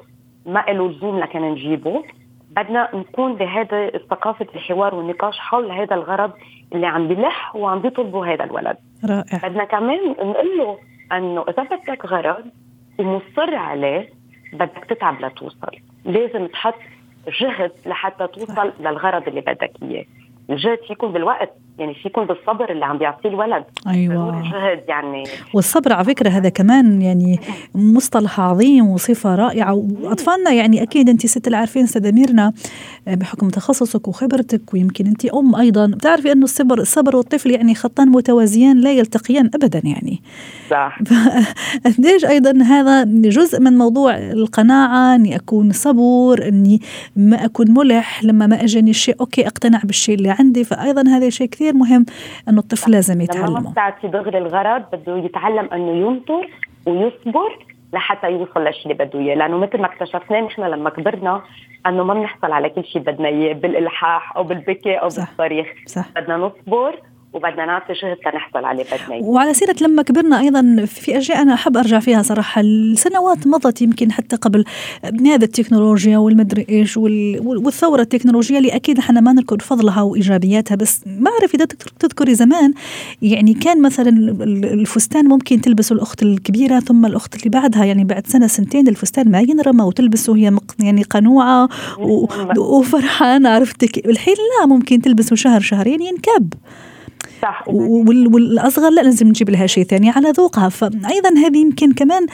ما 0.46 0.64
له 0.68 0.88
لزوم 0.88 1.18
لكن 1.18 1.42
نجيبه؟ 1.42 2.02
بدنا 2.50 2.88
نكون 2.94 3.34
بهذا 3.34 3.90
ثقافة 4.10 4.46
الحوار 4.54 4.94
والنقاش 4.94 5.38
حول 5.38 5.70
هذا 5.70 5.94
الغرض 5.94 6.32
اللي 6.72 6.87
عم 6.87 7.08
بيلح 7.08 7.56
وعم 7.56 7.78
بيطلبه 7.78 8.34
هذا 8.34 8.44
الولد 8.44 8.76
رائع 9.04 9.49
بدنا 9.49 9.64
كمان 9.64 10.10
نقول 10.10 10.58
له 10.58 10.78
إنه 11.12 11.44
إذا 11.49 11.62
بدك 11.62 12.04
غرض 12.04 12.44
ومصر 12.99 13.54
عليه 13.54 14.08
بدك 14.52 14.84
تتعب 14.88 15.20
لتوصل 15.20 15.76
لازم 16.04 16.46
تحط 16.46 16.75
جهد 17.40 17.72
لحتى 17.87 18.26
توصل 18.26 18.72
للغرض 18.80 19.28
اللي 19.28 19.40
بدك 19.40 19.72
إياه 19.82 20.04
الجهد 20.50 20.78
فيكون 20.88 21.12
بالوقت. 21.12 21.52
يعني 21.80 21.94
فيكون 21.94 22.26
بالصبر 22.26 22.72
اللي 22.72 22.84
عم 22.84 22.99
بيعطيه 22.99 23.28
الولد. 23.28 23.64
أيوه. 23.87 24.42
جهد 24.42 24.84
يعني. 24.88 25.25
والصبر 25.54 25.92
على 25.92 26.04
فكرة 26.04 26.28
هذا 26.28 26.49
كمان 26.49 27.02
يعني 27.02 27.40
مصطلح 27.75 28.40
عظيم 28.40 28.88
وصفة 28.88 29.34
رائعة. 29.34 29.75
وأطفالنا 29.75 30.50
يعني 30.50 30.82
أكيد 30.82 31.08
أنت 31.08 31.26
ست 31.26 31.49
العارفين 31.49 31.82
أستاذة 31.82 32.12
ميرنا 32.12 32.52
بحكم 33.06 33.49
تخصصك 33.49 34.08
وخبرتك 34.08 34.75
ويمكن 34.75 35.06
أنت 35.06 35.25
أم 35.25 35.54
أيضا. 35.54 35.87
بتعرفي 35.87 36.32
أنه 36.32 36.44
الصبر 36.44 36.78
الصبر 36.78 37.16
والطفل 37.16 37.50
يعني 37.50 37.75
خطان 37.75 38.08
متوازيان 38.08 38.80
لا 38.80 38.92
يلتقيان 38.92 39.50
ابدا 39.54 39.82
يعني. 39.84 40.22
صح. 40.70 40.99
قديش 41.87 42.25
أيضا 42.25 42.62
هذا 42.62 43.04
جزء 43.04 43.60
من 43.60 43.78
موضوع 43.78 44.18
القناعة؟ 44.18 45.14
أني 45.14 45.37
أكون 45.37 45.72
صبور 45.72 46.49
أني 46.49 46.80
ما 47.16 47.44
أكون 47.44 47.70
ملح. 47.70 48.25
لما 48.25 48.46
ما 48.46 48.64
أجاني 48.64 48.90
الشيء 48.90 49.16
أوكي 49.20 49.46
أقتنع 49.46 49.80
بالشيء 49.84 50.14
اللي 50.14 50.30
عندي. 50.30 50.64
فايضا 50.64 51.02
هذا 51.08 51.30
شيء 51.30 51.49
كثير 51.49 51.69
مهم 51.72 52.06
إنه 52.48 52.58
الطفل 52.58 52.90
لازم 52.90 53.20
يتعلمه 53.20 53.60
لما 53.60 53.70
بتعطي 53.70 54.08
دغري 54.08 54.38
الغرض 54.38 54.82
بده 54.92 55.16
يتعلم 55.16 55.68
إنه 55.72 55.90
ينطر 55.90 56.50
ويصبر 56.86 57.66
لحتى 57.92 58.30
يوصل 58.30 58.64
للشيء 58.64 58.92
اللي 58.92 59.04
بده 59.04 59.18
إياه 59.18 59.34
لأنه 59.34 59.56
مثل 59.56 59.80
ما 59.80 59.86
اكتشفنا 59.86 60.40
نحن 60.40 60.62
لما 60.62 60.90
كبرنا 60.90 61.42
إنه 61.86 62.04
ما 62.04 62.14
بنحصل 62.14 62.52
على 62.52 62.68
كل 62.68 62.84
شيء 62.84 63.02
بدنا 63.02 63.28
إياه 63.28 63.52
بالإلحاح 63.52 64.36
أو 64.36 64.42
بالبكي 64.42 64.94
أو 64.94 65.08
صح. 65.08 65.28
بالصريخ 65.28 65.66
صح. 65.86 66.08
بدنا 66.16 66.36
نصبر 66.36 67.00
وبدنا 67.32 67.66
نعطي 67.66 67.94
شغل 67.94 68.16
تنحصل 68.16 68.64
عليه 68.64 68.84
بدنا 68.84 69.22
وعلى 69.22 69.54
سيرة 69.54 69.76
لما 69.80 70.02
كبرنا 70.02 70.40
أيضا 70.40 70.84
في 70.87 71.18
أشياء 71.18 71.42
أنا 71.42 71.54
أحب 71.54 71.76
أرجع 71.76 71.99
فيها 71.99 72.22
صراحة. 72.22 72.60
السنوات 72.60 73.46
مضت 73.46 73.82
يمكن 73.82 74.12
حتى 74.12 74.37
قبل 74.37 74.64
هذا 75.04 75.44
التكنولوجيا 75.44 76.18
والمدري 76.18 76.66
إيش 76.68 76.96
والثورة 76.96 78.02
التكنولوجية 78.02 78.58
اللي 78.58 78.76
أكيد 78.76 78.99
إحنا 78.99 79.20
ما 79.20 79.32
نذكر 79.32 79.58
فضلها 79.58 80.02
وإيجابياتها. 80.02 80.75
بس 80.75 81.04
ما 81.06 81.30
أعرف 81.30 81.54
إذا 81.54 81.64
تذكري 81.99 82.34
زمان 82.34 82.72
يعني 83.22 83.54
كان 83.54 83.82
مثلا 83.82 84.10
الفستان 84.54 85.28
ممكن 85.28 85.60
تلبسه 85.60 85.92
الأخت 85.92 86.22
الكبيرة 86.22 86.80
ثم 86.80 87.06
الأخت 87.06 87.37
اللي 87.37 87.50
بعدها 87.50 87.84
يعني 87.84 88.04
بعد 88.04 88.26
سنة 88.26 88.46
سنتين 88.46 88.88
الفستان 88.88 89.30
ما 89.30 89.40
ينرمى 89.40 89.84
وتلبسه 89.84 90.37
هي 90.37 90.56
يعني 90.80 91.02
قنوعة 91.02 91.68
وفرحانة 92.58 93.49
عرفتك 93.49 94.06
الحين 94.06 94.34
لا 94.34 94.66
ممكن 94.66 95.00
تلبسه 95.00 95.37
شهر 95.37 95.60
شهرين 95.60 96.02
ينكب. 96.02 96.54
صح. 97.42 97.64
والأصغر 97.68 98.90
لا 98.90 99.00
لازم 99.00 99.29
نجيب 99.29 99.50
لها 99.50 99.66
شيء 99.66 99.85
ثاني 99.85 100.11
على 100.11 100.31
ذوقها. 100.31 100.68
فايضا 100.68 101.31
هذه 101.46 101.59
يمكن 101.59 101.92
كمان 101.92 102.26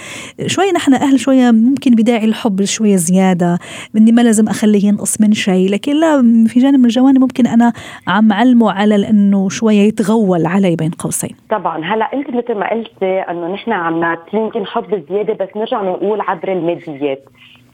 شوي 0.46 0.72
نحن 0.72 0.94
أهل 0.94 1.20
شوية 1.20 1.50
ممكن 1.50 1.90
بداعي 1.90 2.24
الحب 2.24 2.64
شوية 2.64 2.96
زيادة 2.96 3.58
إني 3.96 4.12
ما 4.12 4.20
لازم 4.20 4.48
أخليه 4.48 4.84
ينقص 4.84 5.20
من 5.20 5.32
شيء. 5.32 5.70
لكن 5.70 5.92
لا 6.00 6.22
في 6.48 6.60
جانب 6.60 6.78
من 6.78 6.84
الجوانب 6.84 7.20
ممكن 7.20 7.46
أنا 7.46 7.72
عم 8.08 8.32
علمه 8.32 8.70
على 8.72 9.10
إنه 9.10 9.48
شوية 9.48 9.80
يتغول 9.80 10.46
علي 10.46 10.76
بين 10.76 10.90
قوسين. 10.90 11.36
طبعا. 11.50 11.84
هلأ 11.84 12.12
انت 12.14 12.30
مثل 12.30 12.54
ما 12.54 12.70
قلتي 12.70 13.20
إنه 13.20 13.54
نحن 13.54 13.72
عم 13.72 14.00
نعطي 14.00 14.36
يمكن 14.36 14.66
حب 14.66 15.04
زيادة 15.10 15.34
بس 15.34 15.48
نرجع 15.56 15.82
نقول 15.82 16.20
عبر 16.20 16.52
الماديات. 16.52 17.24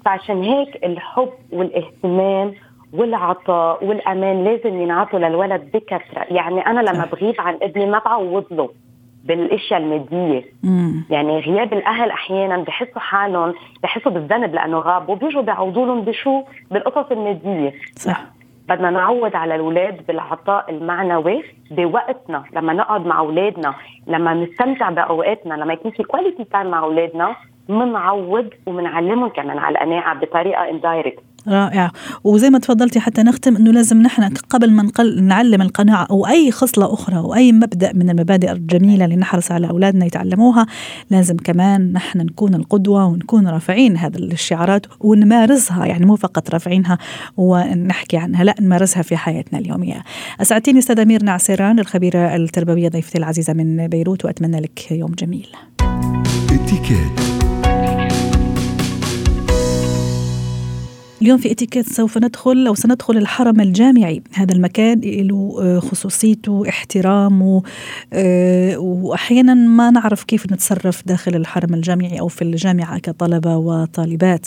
فعشان 0.05 0.43
هيك 0.43 0.85
الحب 0.85 1.29
والاهتمام 1.53 2.53
والعطاء 2.93 3.85
والأمان 3.85 4.45
لازم 4.45 4.81
ينعطوا 4.81 5.19
للولد 5.19 5.71
بكثرة. 5.75 6.25
يعني 6.31 6.67
أنا 6.67 6.81
لما 6.81 7.05
بغيب 7.13 7.35
عن 7.39 7.59
ابني 7.63 7.87
ما 7.87 7.99
بعوض 8.05 8.45
له 8.51 8.71
بالأشياء 9.25 9.81
المادية. 9.81 10.45
مم. 10.63 11.05
يعني 11.11 11.39
غياب 11.39 11.73
الأهل 11.73 12.11
أحيانا 12.11 12.57
بحسوا 12.57 13.01
حالهم 13.01 13.55
بحسوا 13.83 14.13
بالذنب 14.13 14.55
لأنه 14.55 14.79
غابوا 14.79 15.15
بيجوا 15.17 15.43
بيعوضوا 15.43 15.87
لهم 15.87 16.01
بشو؟ 16.01 16.43
بالقصص 16.71 17.11
المادية. 17.13 17.73
صح. 17.97 18.23
بدنا 18.69 18.91
نعود 18.91 19.35
على 19.35 19.55
الأولاد 19.55 20.07
بالعطاء 20.07 20.71
المعنوي 20.71 21.43
بوقتنا 21.71 22.45
لما 22.53 22.73
نقعد 22.73 23.07
مع 23.07 23.19
أولادنا 23.19 23.75
لما 24.07 24.35
نستمتع 24.35 24.91
بأوقاتنا 24.91 25.55
لما 25.55 25.73
يكون 25.73 25.91
في 25.91 26.03
quality 26.03 26.45
time 26.45 26.67
مع 26.67 26.79
أولادنا 26.79 27.37
بنعوض 27.69 28.49
وبنعلمهم 28.67 29.29
كمان 29.29 29.59
على 29.59 29.73
القناعة 29.79 30.15
بطريقة 30.21 30.71
indirect 30.71 31.23
رائع 31.49 31.91
وزي 32.25 32.51
ما 32.51 32.59
تفضلتي 32.59 33.01
حتى 33.01 33.23
نختم 33.23 33.57
إنه 33.57 33.73
لازم 33.73 34.03
نحن 34.03 34.35
قبل 34.51 34.71
ما 34.71 34.83
نقل 34.83 35.23
نعلم 35.23 35.63
القناعة 35.63 36.07
أو 36.11 36.27
أي 36.27 36.51
خصلة 36.51 36.95
أخرى 36.95 37.17
أو 37.17 37.35
أي 37.35 37.53
مبدأ 37.53 37.93
من 37.93 38.11
المبادئ 38.11 38.53
الجميلة 38.53 39.05
اللي 39.05 39.17
نحرص 39.17 39.53
على 39.53 39.71
أولادنا 39.71 40.07
يتعلموها 40.07 40.67
لازم 41.11 41.37
كمان 41.37 41.93
نحن 41.93 42.19
نكون 42.19 42.55
القدوة 42.55 43.07
ونكون 43.07 43.49
رافعين 43.49 43.97
هذه 43.97 44.17
الشعارات 44.17 44.87
ونمارسها 45.01 45.87
يعني 45.87 46.07
مو 46.07 46.17
فقط 46.17 46.51
رافعينها 46.51 46.99
ونحكي 47.37 48.17
عنها 48.17 48.45
لا 48.45 48.55
نمارسها 48.61 49.03
في 49.03 49.17
حياتنا 49.17 49.59
اليومية. 49.59 50.03
أسعدتيني 50.41 50.79
أستاذة 50.79 51.05
مير 51.05 51.23
نعسيران 51.23 51.79
الخبيرة 51.79 52.37
التربوية 52.37 52.89
ضيفتي 52.89 53.19
العزيزة 53.19 53.53
من 53.53 53.89
بيروت 53.89 54.25
وأتمنى 54.25 54.61
لك 54.61 54.93
يوم 54.93 55.13
جميل. 55.13 55.49
اليوم 61.23 61.39
في 61.39 61.53
اتيكيت 61.53 61.89
سوف 61.89 62.19
ندخل 62.19 62.67
أو 62.67 62.75
سندخل 62.75 63.17
الحرم 63.17 63.61
الجامعي. 63.61 64.23
هذا 64.33 64.53
المكان 64.55 65.01
له 65.01 65.59
آه، 65.63 65.79
خصوصيته 65.79 66.69
احترامه 66.69 67.63
آه، 68.13 68.79
وأحيانا 68.79 69.55
ما 69.55 69.91
نعرف 69.91 70.25
كيف 70.25 70.53
نتصرف 70.53 71.03
داخل 71.07 71.37
الحرم 71.37 71.75
الجامعي 71.75 72.21
أو 72.21 72.29
في 72.29 72.43
الجامعة 72.43 72.99
كطلبة 72.99 73.57
وطالبات. 73.57 74.47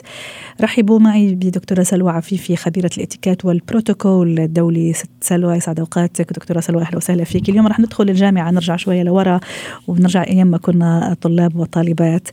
رحبوا 0.61 0.99
معي 0.99 1.35
بدكتورة 1.35 1.83
سلوى 1.83 2.11
عفيفي 2.11 2.55
خبيرة 2.55 2.89
الاتيكيت 2.97 3.45
والبروتوكول 3.45 4.39
الدولي. 4.39 4.93
ست 4.93 5.09
سلوى 5.21 5.55
يسعد 5.55 5.79
أوقاتك. 5.79 6.33
دكتورة 6.33 6.59
سلوى 6.59 6.81
أهلا 6.81 6.97
وسهلا 6.97 7.23
فيك. 7.23 7.49
اليوم 7.49 7.67
رح 7.67 7.79
ندخل 7.79 8.09
الجامعة 8.09 8.51
نرجع 8.51 8.75
شوية 8.75 9.03
لورا 9.03 9.39
ونرجع 9.87 10.23
أيام 10.23 10.47
ما 10.47 10.57
كنا 10.57 11.15
طلاب 11.21 11.55
وطالبات. 11.55 12.27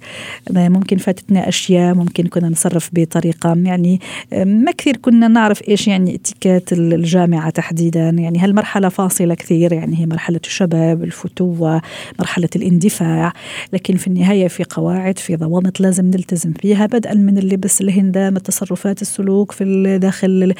ممكن 0.50 0.96
فاتتنا 0.96 1.48
أشياء 1.48 1.94
ممكن 1.94 2.26
كنا 2.26 2.48
نتصرف 2.48 2.90
بطريقة 2.92 3.54
يعني 3.56 4.00
ما 4.32 4.72
كثير 4.72 4.96
كنا 4.96 5.28
نعرف 5.28 5.68
إيش 5.68 5.88
يعني 5.88 6.14
اتيكيت 6.14 6.72
الجامعة 6.72 7.50
تحديدا؟ 7.50 8.08
يعني 8.08 8.38
هالمرحله 8.38 8.88
فاصلة 8.88 9.34
كثير؟ 9.34 9.72
يعني 9.72 10.00
هي 10.00 10.06
مرحلة 10.06 10.40
الشباب 10.44 11.04
الفتوة 11.04 11.82
مرحلة 12.18 12.48
الاندفاع. 12.56 13.32
لكن 13.72 13.96
في 13.96 14.06
النهاية 14.06 14.48
في 14.48 14.64
قواعد 14.64 15.18
في 15.18 15.36
ضوابط 15.36 15.80
لازم 15.80 16.06
نلتزم 16.06 16.52
فيها 16.52 16.86
بدءا 16.86 17.14
من 17.14 17.38
اللبس 17.38 17.80
الهندام 17.80 18.36
التصرفات 18.36 19.02
السلوك 19.02 19.52
في 19.52 19.98
داخل 19.98 20.54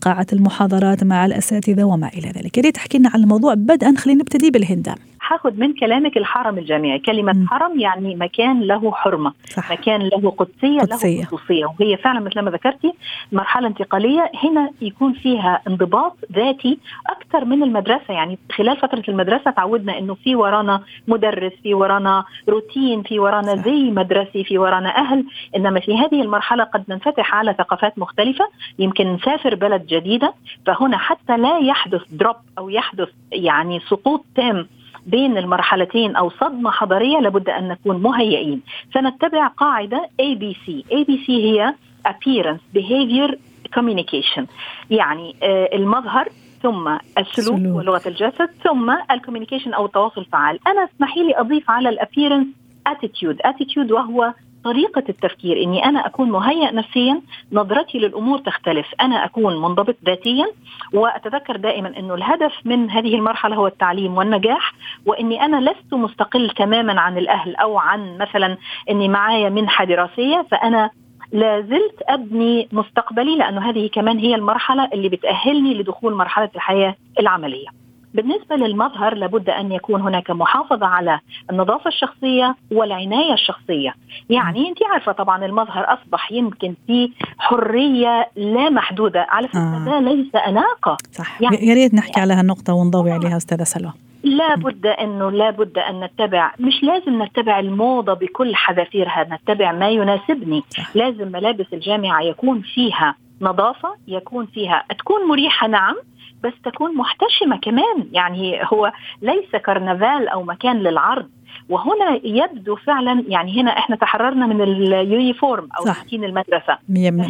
قاعه 0.00 0.26
المحاضرات 0.32 1.04
مع 1.04 1.26
الأساتذة 1.26 1.84
وما 1.84 2.08
إلى 2.08 2.28
ذلك. 2.28 2.58
يا 2.58 2.62
ريت 2.62 2.74
تحكي 2.74 2.98
لنا 2.98 3.10
عن 3.14 3.20
الموضوع. 3.20 3.54
بدءا 3.54 3.94
خلينا 3.98 4.20
نبتدي 4.20 4.50
بالهندام. 4.50 4.96
هاخد 5.26 5.58
من 5.58 5.72
كلامك 5.72 6.16
الحرم 6.16 6.58
الجامعي 6.58 6.98
كلمة 6.98 7.32
م. 7.32 7.46
حرم 7.48 7.80
يعني 7.80 8.16
مكان 8.16 8.60
له 8.60 8.92
حرمة. 8.92 9.32
صح. 9.44 9.72
مكان 9.72 10.02
له 10.02 10.30
قدسية, 10.30 10.80
قدسية. 10.80 11.20
له 11.20 11.26
خصوصية 11.26 11.64
وهي 11.64 11.96
فعلا 11.96 12.20
مثل 12.20 12.40
ما 12.40 12.50
ذكرتي 12.50 12.92
مرحلة 13.32 13.68
انتقالية. 13.68 14.30
هنا 14.44 14.70
يكون 14.80 15.12
فيها 15.12 15.62
انضباط 15.68 16.16
ذاتي 16.32 16.78
أكثر 17.06 17.44
من 17.44 17.62
المدرسة. 17.62 18.14
يعني 18.14 18.38
خلال 18.52 18.76
فترة 18.76 19.02
المدرسة 19.08 19.50
تعودنا 19.50 19.98
أنه 19.98 20.14
في 20.14 20.36
ورانا 20.36 20.82
مدرس 21.08 21.52
في 21.62 21.74
ورانا 21.74 22.24
روتين 22.48 23.02
في 23.02 23.18
ورانا 23.18 23.56
زي 23.56 23.90
مدرسي 23.90 24.44
في 24.44 24.58
ورانا 24.58 24.96
أهل. 24.96 25.24
إنما 25.56 25.80
في 25.80 25.98
هذه 25.98 26.22
المرحلة 26.22 26.64
قد 26.64 26.84
ننفتح 26.88 27.34
على 27.34 27.54
ثقافات 27.58 27.98
مختلفة. 27.98 28.48
يمكن 28.78 29.12
نسافر 29.12 29.54
بلد 29.54 29.86
جديدة. 29.86 30.34
فهنا 30.66 30.98
حتى 30.98 31.36
لا 31.36 31.58
يحدث 31.58 32.02
drop 32.10 32.36
أو 32.58 32.68
يحدث 32.68 33.08
يعني 33.32 33.80
سقوط 33.80 34.24
تام 34.34 34.66
بين 35.06 35.38
المرحلتين 35.38 36.16
أو 36.16 36.30
صدمة 36.30 36.70
حضارية 36.70 37.18
لابد 37.18 37.48
أن 37.48 37.68
نكون 37.68 38.02
مهيئين. 38.02 38.62
سنتبع 38.94 39.46
قاعدة 39.46 40.08
ABC 40.22 40.84
ABC 40.92 41.28
هي 41.30 41.74
appearance 42.08 42.78
behavior 42.78 43.34
communication. 43.78 44.42
يعني 44.90 45.36
آه 45.42 45.70
المظهر 45.72 46.28
ثم 46.62 46.98
السلوك 47.18 47.58
سلوك. 47.58 47.76
ولغة 47.76 48.02
الجسد 48.06 48.50
ثم 48.64 48.90
ال 49.10 49.15
communication 49.15 49.74
أو 49.74 49.86
التواصل 49.86 50.20
الفعال. 50.20 50.58
أنا 50.66 50.84
اسمحي 50.84 51.22
لي 51.22 51.40
أضيف 51.40 51.70
على 51.70 51.88
ال 51.88 51.93
appearance 51.93 52.46
attitude 52.86 53.38
attitude 53.44 53.92
وهو 53.92 54.32
طريقة 54.66 55.02
التفكير 55.08 55.62
إني 55.62 55.84
أنا 55.84 56.06
أكون 56.06 56.30
مهيئ 56.30 56.72
نفسيا 56.72 57.20
نظرتي 57.52 57.98
للأمور 57.98 58.38
تختلف 58.38 58.86
أنا 59.00 59.24
أكون 59.24 59.62
منضبط 59.62 59.96
ذاتيا 60.06 60.46
وأتذكر 60.92 61.56
دائما 61.56 61.98
أنه 61.98 62.14
الهدف 62.14 62.52
من 62.64 62.90
هذه 62.90 63.14
المرحلة 63.14 63.56
هو 63.56 63.66
التعليم 63.66 64.16
والنجاح 64.16 64.72
وإني 65.06 65.44
أنا 65.44 65.70
لست 65.70 65.94
مستقل 65.94 66.50
تماما 66.50 67.00
عن 67.00 67.18
الأهل 67.18 67.56
أو 67.56 67.78
عن 67.78 68.18
مثلا 68.18 68.56
أني 68.90 69.08
معايا 69.08 69.48
منحة 69.48 69.84
دراسية 69.84 70.46
فأنا 70.50 70.90
لا 71.32 71.60
زلت 71.60 72.02
أبني 72.08 72.68
مستقبلي 72.72 73.36
لأنه 73.36 73.70
هذه 73.70 73.88
كمان 73.92 74.18
هي 74.18 74.34
المرحلة 74.34 74.88
اللي 74.92 75.08
بتأهلني 75.08 75.74
لدخول 75.74 76.14
مرحلة 76.14 76.50
الحياة 76.54 76.94
العملية. 77.20 77.85
بالنسبة 78.16 78.56
للمظهر 78.56 79.14
لابد 79.14 79.50
أن 79.50 79.72
يكون 79.72 80.00
هناك 80.00 80.30
محافظة 80.30 80.86
على 80.86 81.20
النظافة 81.50 81.88
الشخصية 81.88 82.56
والعناية 82.72 83.32
الشخصية. 83.32 83.94
يعني 84.30 84.68
أنت 84.68 84.78
عارفة 84.92 85.12
طبعا 85.12 85.44
المظهر 85.44 85.84
أصبح 85.84 86.32
يمكن 86.32 86.74
في 86.86 87.12
حرية 87.38 88.30
لا 88.36 88.70
محدودة. 88.70 89.26
على 89.28 89.48
فكرة 89.48 89.60
آه. 89.60 89.84
ده 89.84 90.00
ليس 90.00 90.34
أناقة. 90.34 90.96
صح. 91.12 91.42
يعني 91.42 91.56
يا 91.66 91.74
ريت 91.74 91.94
نحكي 91.94 92.20
على 92.20 92.34
هالنقطة 92.34 92.74
ونضوي 92.74 93.12
عليها 93.12 93.36
أستاذة 93.36 93.64
سلوى. 93.64 93.92
لابد 94.24 94.86
أنه 94.86 95.30
لابد 95.30 95.78
أن 95.78 96.00
نتبع 96.04 96.52
مش 96.60 96.82
لازم 96.82 97.22
نتبع 97.22 97.58
الموضة 97.58 98.12
بكل 98.14 98.54
حذافيرها 98.54 99.26
نتبع 99.30 99.72
ما 99.72 99.88
يناسبني. 99.90 100.62
صح. 100.68 100.96
لازم 100.96 101.32
ملابس 101.32 101.66
الجامعة 101.72 102.22
يكون 102.22 102.60
فيها 102.60 103.14
نظافة 103.40 103.94
يكون 104.08 104.46
فيها 104.46 104.84
تكون 104.98 105.28
مريحة 105.28 105.66
نعم 105.68 105.96
بس 106.44 106.52
تكون 106.64 106.96
محتشمة 106.96 107.56
كمان. 107.56 108.08
يعني 108.12 108.60
هو 108.72 108.92
ليس 109.22 109.62
كرنفال 109.66 110.28
أو 110.28 110.42
مكان 110.42 110.76
للعرض. 110.76 111.28
وهنا 111.68 112.20
يبدو 112.24 112.76
فعلا 112.76 113.24
يعني 113.28 113.60
هنا 113.60 113.70
إحنا 113.70 113.96
تحررنا 113.96 114.46
من 114.46 114.62
ال 114.62 114.75
uniform 114.75 115.68
أو 115.78 115.84
روتين 115.84 116.24
المدرسة. 116.24 116.78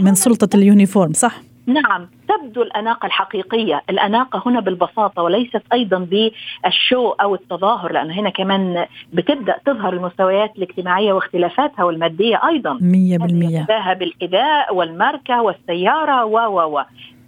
من 0.05 0.14
سلطة 0.14 0.57
ال 0.57 0.63
uniform 0.63 1.12
صح؟ 1.12 1.33
نعم. 1.66 2.09
تبدو 2.29 2.62
الأناقة 2.62 3.07
الحقيقية. 3.07 3.83
الأناقة 3.90 4.42
هنا 4.47 4.61
بالبساطة 4.61 5.23
وليست 5.23 5.62
أيضا 5.73 5.99
بال 5.98 6.36
show 6.36 7.11
أو 7.11 7.35
التظاهر 7.35 7.92
لأن 7.92 8.11
هنا 8.11 8.31
كمان 8.31 8.87
بتبدأ 9.12 9.57
تظهر 9.66 9.92
المستويات 9.92 10.53
الاجتماعية 10.57 11.12
واختلافاتها 11.12 11.85
والمادية 11.85 12.40
أيضا. 12.49 12.79
مية 12.81 13.19
بالمية. 13.19 13.66
بالحذاء 13.99 14.75
والماركة 14.75 15.42
والسيارة 15.42 16.25
و 16.25 16.37
و 16.38 16.79
و. 16.79 16.83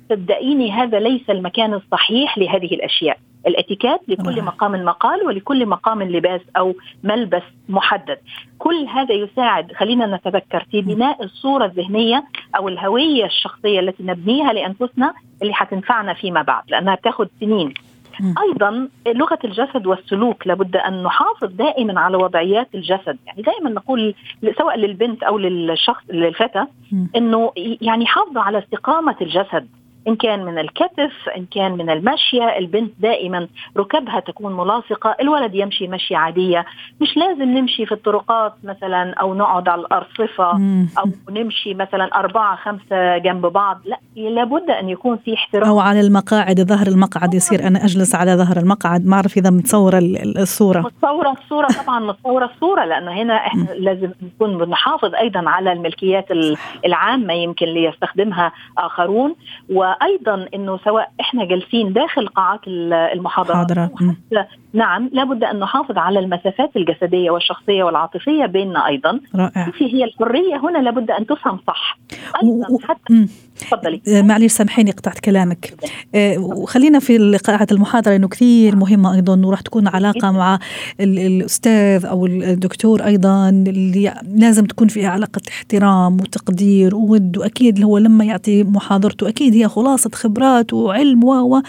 صدقيني 0.09 0.73
هذا 0.73 0.99
ليس 0.99 1.31
المكان 1.31 1.75
الصحيح 1.75 2.39
لهذه 2.39 2.75
الأشياء. 2.75 3.19
الاتيكات 3.47 4.01
لكل 4.09 4.43
مقام 4.43 4.85
مقال 4.85 5.27
ولكل 5.27 5.67
مقام 5.67 6.03
لباس 6.03 6.41
أو 6.57 6.75
ملبس 7.05 7.43
محدد. 7.69 8.19
كل 8.59 8.87
هذا 8.95 9.15
يساعد 9.15 9.73
خلينا 9.73 10.17
نتذكر 10.17 10.67
في 10.71 10.83
بناء 10.83 11.25
الصورة 11.25 11.65
الذهنية 11.65 12.25
أو 12.57 12.69
الهوية 12.69 13.25
الشخصية 13.25 13.81
التي 13.81 14.03
نبنيها 14.03 14.53
لأنفسنا 14.53 15.15
اللي 15.43 15.55
حتنفعنا 15.55 16.15
فيما 16.15 16.43
بعد 16.43 16.63
لأنها 16.69 16.95
تاخذ 16.95 17.27
سنين. 17.41 17.75
أيضا 18.43 18.89
لغة 19.07 19.39
الجسد 19.45 19.87
والسلوك 19.87 20.47
لابد 20.47 20.77
أن 20.77 21.03
نحافظ 21.03 21.49
دائما 21.53 22.01
على 22.01 22.17
وضعيات 22.17 22.69
الجسد. 22.75 23.19
يعني 23.27 23.43
دائما 23.43 23.71
نقول 23.71 24.15
سواء 24.59 24.79
للبنت 24.79 25.23
أو 25.23 25.39
للشخص 25.39 26.03
للفتى 26.11 26.67
إنه 27.17 27.53
يعني 27.57 28.07
حافظوا 28.07 28.43
على 28.43 28.59
استقامة 28.59 29.17
الجسد. 29.21 29.69
إن 30.09 30.17
كان 30.17 30.45
من 30.45 30.59
الكتف 30.59 31.29
إن 31.37 31.47
كان 31.51 31.73
من 31.73 31.91
المشية 31.91 32.59
البنت 32.59 32.93
دائما 32.99 33.49
ركبها 33.77 34.21
تكون 34.21 34.57
ملاصقة 34.57 35.17
الولد 35.21 35.55
يمشي 35.55 35.89
مشي 35.89 36.15
عادية. 36.15 36.65
مش 37.01 37.17
لازم 37.17 37.43
نمشي 37.43 37.87
في 37.87 37.93
الطرقات 37.93 38.55
مثلا 38.65 39.15
أو 39.15 39.35
نقعد 39.35 39.69
على 39.69 39.81
الأرصفة 39.81 40.51
أو 40.99 41.11
نمشي 41.31 41.75
مثلا 41.75 42.05
أربعة 42.15 42.57
خمسة 42.57 43.19
جنب 43.19 43.47
بعض. 43.47 43.81
لا 43.85 43.99
لابد 44.17 44.71
أن 44.71 44.89
يكون 44.89 45.17
في 45.17 45.35
احترام. 45.35 45.69
أو 45.69 45.81
على 45.81 46.01
المقاعد 46.01 46.61
ظهر 46.61 46.87
المقعد 46.87 47.35
يصير. 47.35 47.67
أنا 47.67 47.85
أجلس 47.85 48.15
على 48.15 48.37
ظهر 48.37 48.57
المقعد 48.57 49.07
ما 49.07 49.17
أعرف 49.17 49.37
إذا 49.37 49.51
متصورة 49.51 49.99
الصورة. 50.37 50.81
متصورة 50.81 51.33
الصورة 51.33 51.69
طبعا 51.85 52.01
متصورة 52.01 52.45
الصورة 52.45 52.85
لأنه 52.85 53.13
هنا 53.13 53.35
إحنا 53.35 53.67
لازم 53.75 54.11
نكون 54.23 54.59
بنحافظ 54.59 55.15
أيضا 55.15 55.43
على 55.47 55.73
الملكيات 55.73 56.27
العامة 56.85 57.35
يمكن 57.35 57.67
ليستخدمها 57.67 58.53
آخرون. 58.79 59.35
و 59.71 59.85
وأيضا 60.03 60.49
إنه 60.55 60.79
سواء 60.85 61.11
إحنا 61.21 61.45
جالسين 61.45 61.93
داخل 61.93 62.29
قاعات 62.29 62.61
المحاضرات 62.67 63.67
نعم 64.73 65.11
لابد 65.13 65.45
أن 65.45 65.59
نحافظ 65.59 65.99
على 65.99 66.19
المسافات 66.19 66.77
الجسدية 66.77 67.31
والشخصية 67.31 67.85
والعاطفية 67.85 68.47
بيننا 68.47 68.87
أيضا. 68.87 69.21
رائع. 69.35 69.71
هي 69.81 70.05
الحرية 70.05 70.57
هنا 70.57 70.79
لابد 70.79 71.11
أن 71.11 71.27
تفهم 71.27 71.59
صح. 71.67 71.99
أيضا 72.43 72.79
حتى 72.89 73.29
تفضلي. 73.61 74.03
آه، 74.09 74.23
معلش 74.23 74.53
سامحيني 74.53 74.91
قطعت 74.91 75.19
كلامك. 75.19 75.75
آه، 76.15 76.39
وخلينا 76.39 76.99
في 76.99 77.39
قاعة 77.45 77.67
المحاضرة 77.73 78.17
إنه 78.17 78.29
كثير 78.29 78.77
مهمة 78.77 79.15
أيضا 79.15 79.47
وراح 79.47 79.61
تكون 79.61 79.89
علاقة 79.89 80.31
مع 80.31 80.59
الأستاذ 81.01 82.07
أو 82.07 82.27
الدكتور 82.27 83.05
أيضا 83.05 83.49
اللي 83.49 84.15
لازم 84.37 84.65
تكون 84.65 84.89
فيها 84.89 85.09
علاقة 85.09 85.41
احترام 85.49 86.21
وتقدير 86.21 86.95
وود 86.95 87.39
وأكيد 87.39 87.85
هو 87.85 87.99
لما 87.99 88.25
يعطي 88.25 88.63
محاضرته 88.65 89.29
أكيد 89.29 89.55
هي 89.55 89.69
خلاصة 89.69 90.11
خبرات 90.15 90.73
وعلم 90.73 91.25
و 91.25 91.63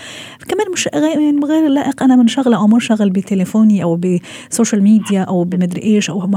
كمان 0.48 0.72
مش 0.74 0.90
يعني 0.94 1.40
غير 1.46 1.68
لائق 1.68 2.04
أنا 2.04 2.16
منشغلة 2.16 2.58
أو 2.58 2.68
منشغل 2.68 3.10
بتليفوني 3.10 3.84
أو 3.84 4.00
ب 4.52 4.56
social 4.56 4.84
media 4.84 5.22
أو 5.22 5.44
بمدري 5.44 5.84
إيش 5.84 6.10
أو 6.10 6.30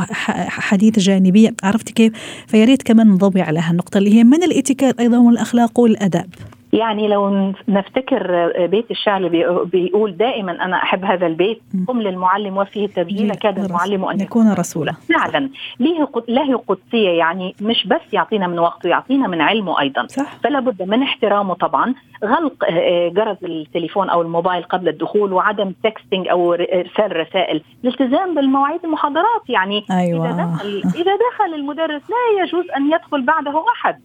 حديث 0.48 0.98
جانبية 0.98 1.54
عرفتي 1.62 1.92
كيف؟ 1.92 2.12
فيا 2.46 2.64
ريت 2.64 2.82
كمان 2.82 3.08
نضوي 3.08 3.40
على 3.40 3.60
هالنقطة 3.60 3.98
اللي 3.98 4.14
هي 4.14 4.24
من 4.24 4.42
الإتيكيت 4.42 5.00
أيضا 5.00 5.18
والاخلاق 5.42 5.80
والاداب 5.80 6.34
يعني 6.72 7.08
لو 7.08 7.52
نفتكر 7.68 8.52
بيت 8.66 8.90
الشعر 8.90 9.28
بيقول 9.64 10.16
دائما 10.16 10.64
أنا 10.64 10.76
أحب 10.76 11.04
هذا 11.04 11.26
البيت 11.26 11.62
قم 11.88 12.00
للمعلم 12.00 12.56
وفيه 12.56 12.86
تبجيل 12.86 13.34
كاد 13.34 13.58
المعلم 13.58 14.04
أن 14.04 14.20
يكون. 14.20 14.52
رسولا. 14.52 14.92
فعلا. 14.92 15.50
ليه 15.80 16.08
له 16.28 16.56
قدسية 16.68 17.10
يعني 17.10 17.54
مش 17.60 17.86
بس 17.86 18.00
يعطينا 18.12 18.46
من 18.46 18.58
وقته 18.58 18.88
يعطينا 18.88 19.28
من 19.28 19.40
علمه 19.40 19.80
أيضا. 19.80 20.06
صح. 20.06 20.36
فلا 20.44 20.60
بد 20.60 20.82
من 20.82 21.02
احترامه 21.02 21.54
طبعا. 21.54 21.94
غلق 22.24 22.64
آه، 22.70 23.08
جرس 23.08 23.36
التليفون 23.42 24.10
أو 24.10 24.22
الموبايل 24.22 24.62
قبل 24.62 24.88
الدخول 24.88 25.32
وعدم 25.32 25.72
تكستنج 25.84 26.28
أو 26.28 26.54
إرسال 26.54 27.16
رسائل. 27.16 27.62
الالتزام 27.84 28.34
بالمواعيد 28.34 28.80
المحاضرات 28.84 29.42
يعني 29.48 29.84
أيوة. 29.90 30.30
إذا 30.30 30.44
دخل 30.44 30.82
إذا 30.94 31.12
دخل 31.30 31.54
المدرس 31.54 32.02
لا 32.10 32.42
يجوز 32.42 32.64
أن 32.76 32.86
يدخل 32.86 33.22
بعده 33.22 33.64
أحد. 33.76 34.00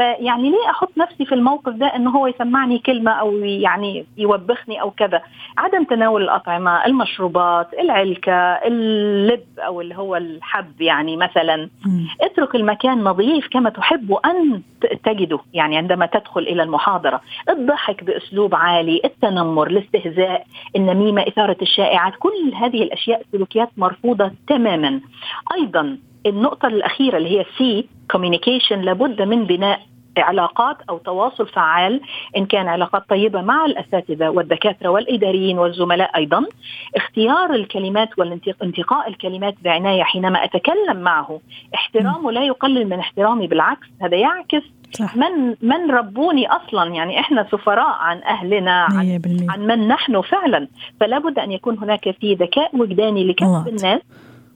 فيعني 0.00 0.50
ليه 0.50 0.70
أحط 0.70 0.90
نفسي 0.98 1.24
في 1.24 1.34
الموقف 1.34 1.72
ده 1.72 1.86
إنه 1.86 2.10
هو 2.10 2.26
يسمعني 2.26 2.78
كلمة 2.78 3.10
أو 3.10 3.36
يعني 3.44 4.06
يوبخني 4.18 4.80
أو 4.80 4.90
كذا؟ 4.90 5.22
عدم 5.58 5.84
تناول 5.84 6.22
الأطعمة 6.22 6.86
المشروبات 6.86 7.74
العلكة 7.74 8.32
اللب 8.32 9.44
أو 9.58 9.80
اللي 9.80 9.96
هو 9.96 10.16
الحب 10.16 10.80
يعني 10.80 11.16
مثلا. 11.16 11.68
اترك 12.20 12.54
المكان 12.54 13.04
نظيف 13.04 13.48
كما 13.48 13.70
تحب 13.70 14.12
أن 14.12 14.62
تجده 15.04 15.38
يعني 15.54 15.76
عندما 15.76 16.06
تدخل 16.06 16.40
إلى 16.40 16.62
المحاضرة. 16.62 17.20
الضحك 17.48 18.04
بأسلوب 18.04 18.54
عالي 18.54 19.00
التنمر 19.04 19.66
الاستهزاء 19.66 20.46
النميمة 20.76 21.22
إثارة 21.22 21.56
الشائعات 21.62 22.12
كل 22.18 22.54
هذه 22.54 22.82
الأشياء 22.82 23.22
سلوكيات 23.32 23.68
مرفوضة 23.76 24.30
تماما. 24.48 25.00
أيضا 25.54 25.98
النقطة 26.26 26.66
الأخيرة 26.68 27.16
اللي 27.16 27.38
هي 27.38 27.44
C 27.58 27.86
communication 28.10 28.80
لابد 28.80 29.22
من 29.22 29.44
بناء 29.44 29.80
علاقات 30.18 30.76
أو 30.90 30.98
تواصل 30.98 31.46
فعال 31.46 32.00
إن 32.36 32.46
كان 32.46 32.68
علاقات 32.68 33.02
طيبة 33.08 33.42
مع 33.42 33.64
الأساتذة 33.64 34.28
والدكاترة 34.28 34.88
والإداريين 34.88 35.58
والزملاء 35.58 36.16
أيضا. 36.16 36.44
اختيار 36.96 37.54
الكلمات 37.54 38.08
والانتقاء 38.18 39.08
الكلمات 39.08 39.54
بعناية 39.64 40.02
حينما 40.02 40.44
أتكلم 40.44 40.96
معه. 40.96 41.40
احترامه 41.74 42.32
لا 42.32 42.44
يقلل 42.44 42.88
من 42.88 42.98
احترامي 42.98 43.46
بالعكس 43.46 43.86
هذا 44.02 44.16
يعكس 44.16 44.62
صح. 44.92 45.16
من 45.16 45.56
من 45.62 45.90
ربوني 45.90 46.46
أصلا. 46.48 46.94
يعني 46.94 47.20
إحنا 47.20 47.46
سفراء 47.52 47.96
عن 48.00 48.22
أهلنا 48.22 48.86
عن, 48.90 49.20
عن 49.50 49.66
من 49.66 49.88
نحن 49.88 50.20
فعلا. 50.20 50.68
فلا 51.00 51.18
بد 51.18 51.38
أن 51.38 51.52
يكون 51.52 51.78
هناك 51.78 52.10
في 52.20 52.34
ذكاء 52.34 52.76
وجداني 52.76 53.24
لكسب 53.24 53.68
الناس 53.68 54.00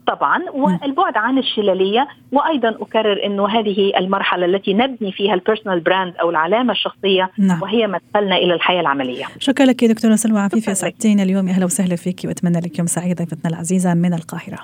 طبعا 0.06 0.38
والبعد 0.54 1.16
عن 1.16 1.38
الشلالية 1.38 2.08
وأيضا 2.32 2.68
أكرر 2.68 3.26
إنه 3.26 3.48
هذه 3.48 3.92
المرحلة 3.96 4.46
التي 4.46 4.74
نبني 4.74 5.12
فيها 5.12 5.34
ال 5.34 5.40
personal 5.40 5.80
brand 5.80 6.14
أو 6.16 6.30
العلامة 6.30 6.72
الشخصية 6.72 7.30
نعم. 7.38 7.62
وهي 7.62 7.86
مدخلنا 7.86 8.36
إلى 8.36 8.54
الحياة 8.54 8.80
العملية. 8.80 9.24
شكرا 9.38 9.66
لك 9.66 9.84
دكتورة 9.84 10.14
سلوى 10.14 10.40
عفيفي 10.40 10.72
اسعدتينا 10.72 11.22
اليوم 11.22 11.48
أهلا 11.48 11.64
وسهلا 11.64 11.96
فيك 11.96 12.20
وأتمنى 12.24 12.58
لك 12.58 12.78
يوم 12.78 12.86
سعيد 12.86 13.16
ضيفتنا 13.16 13.50
العزيزة 13.50 13.94
من 13.94 14.14
القاهرة. 14.14 14.58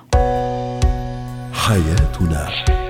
حياتنا 1.53 2.90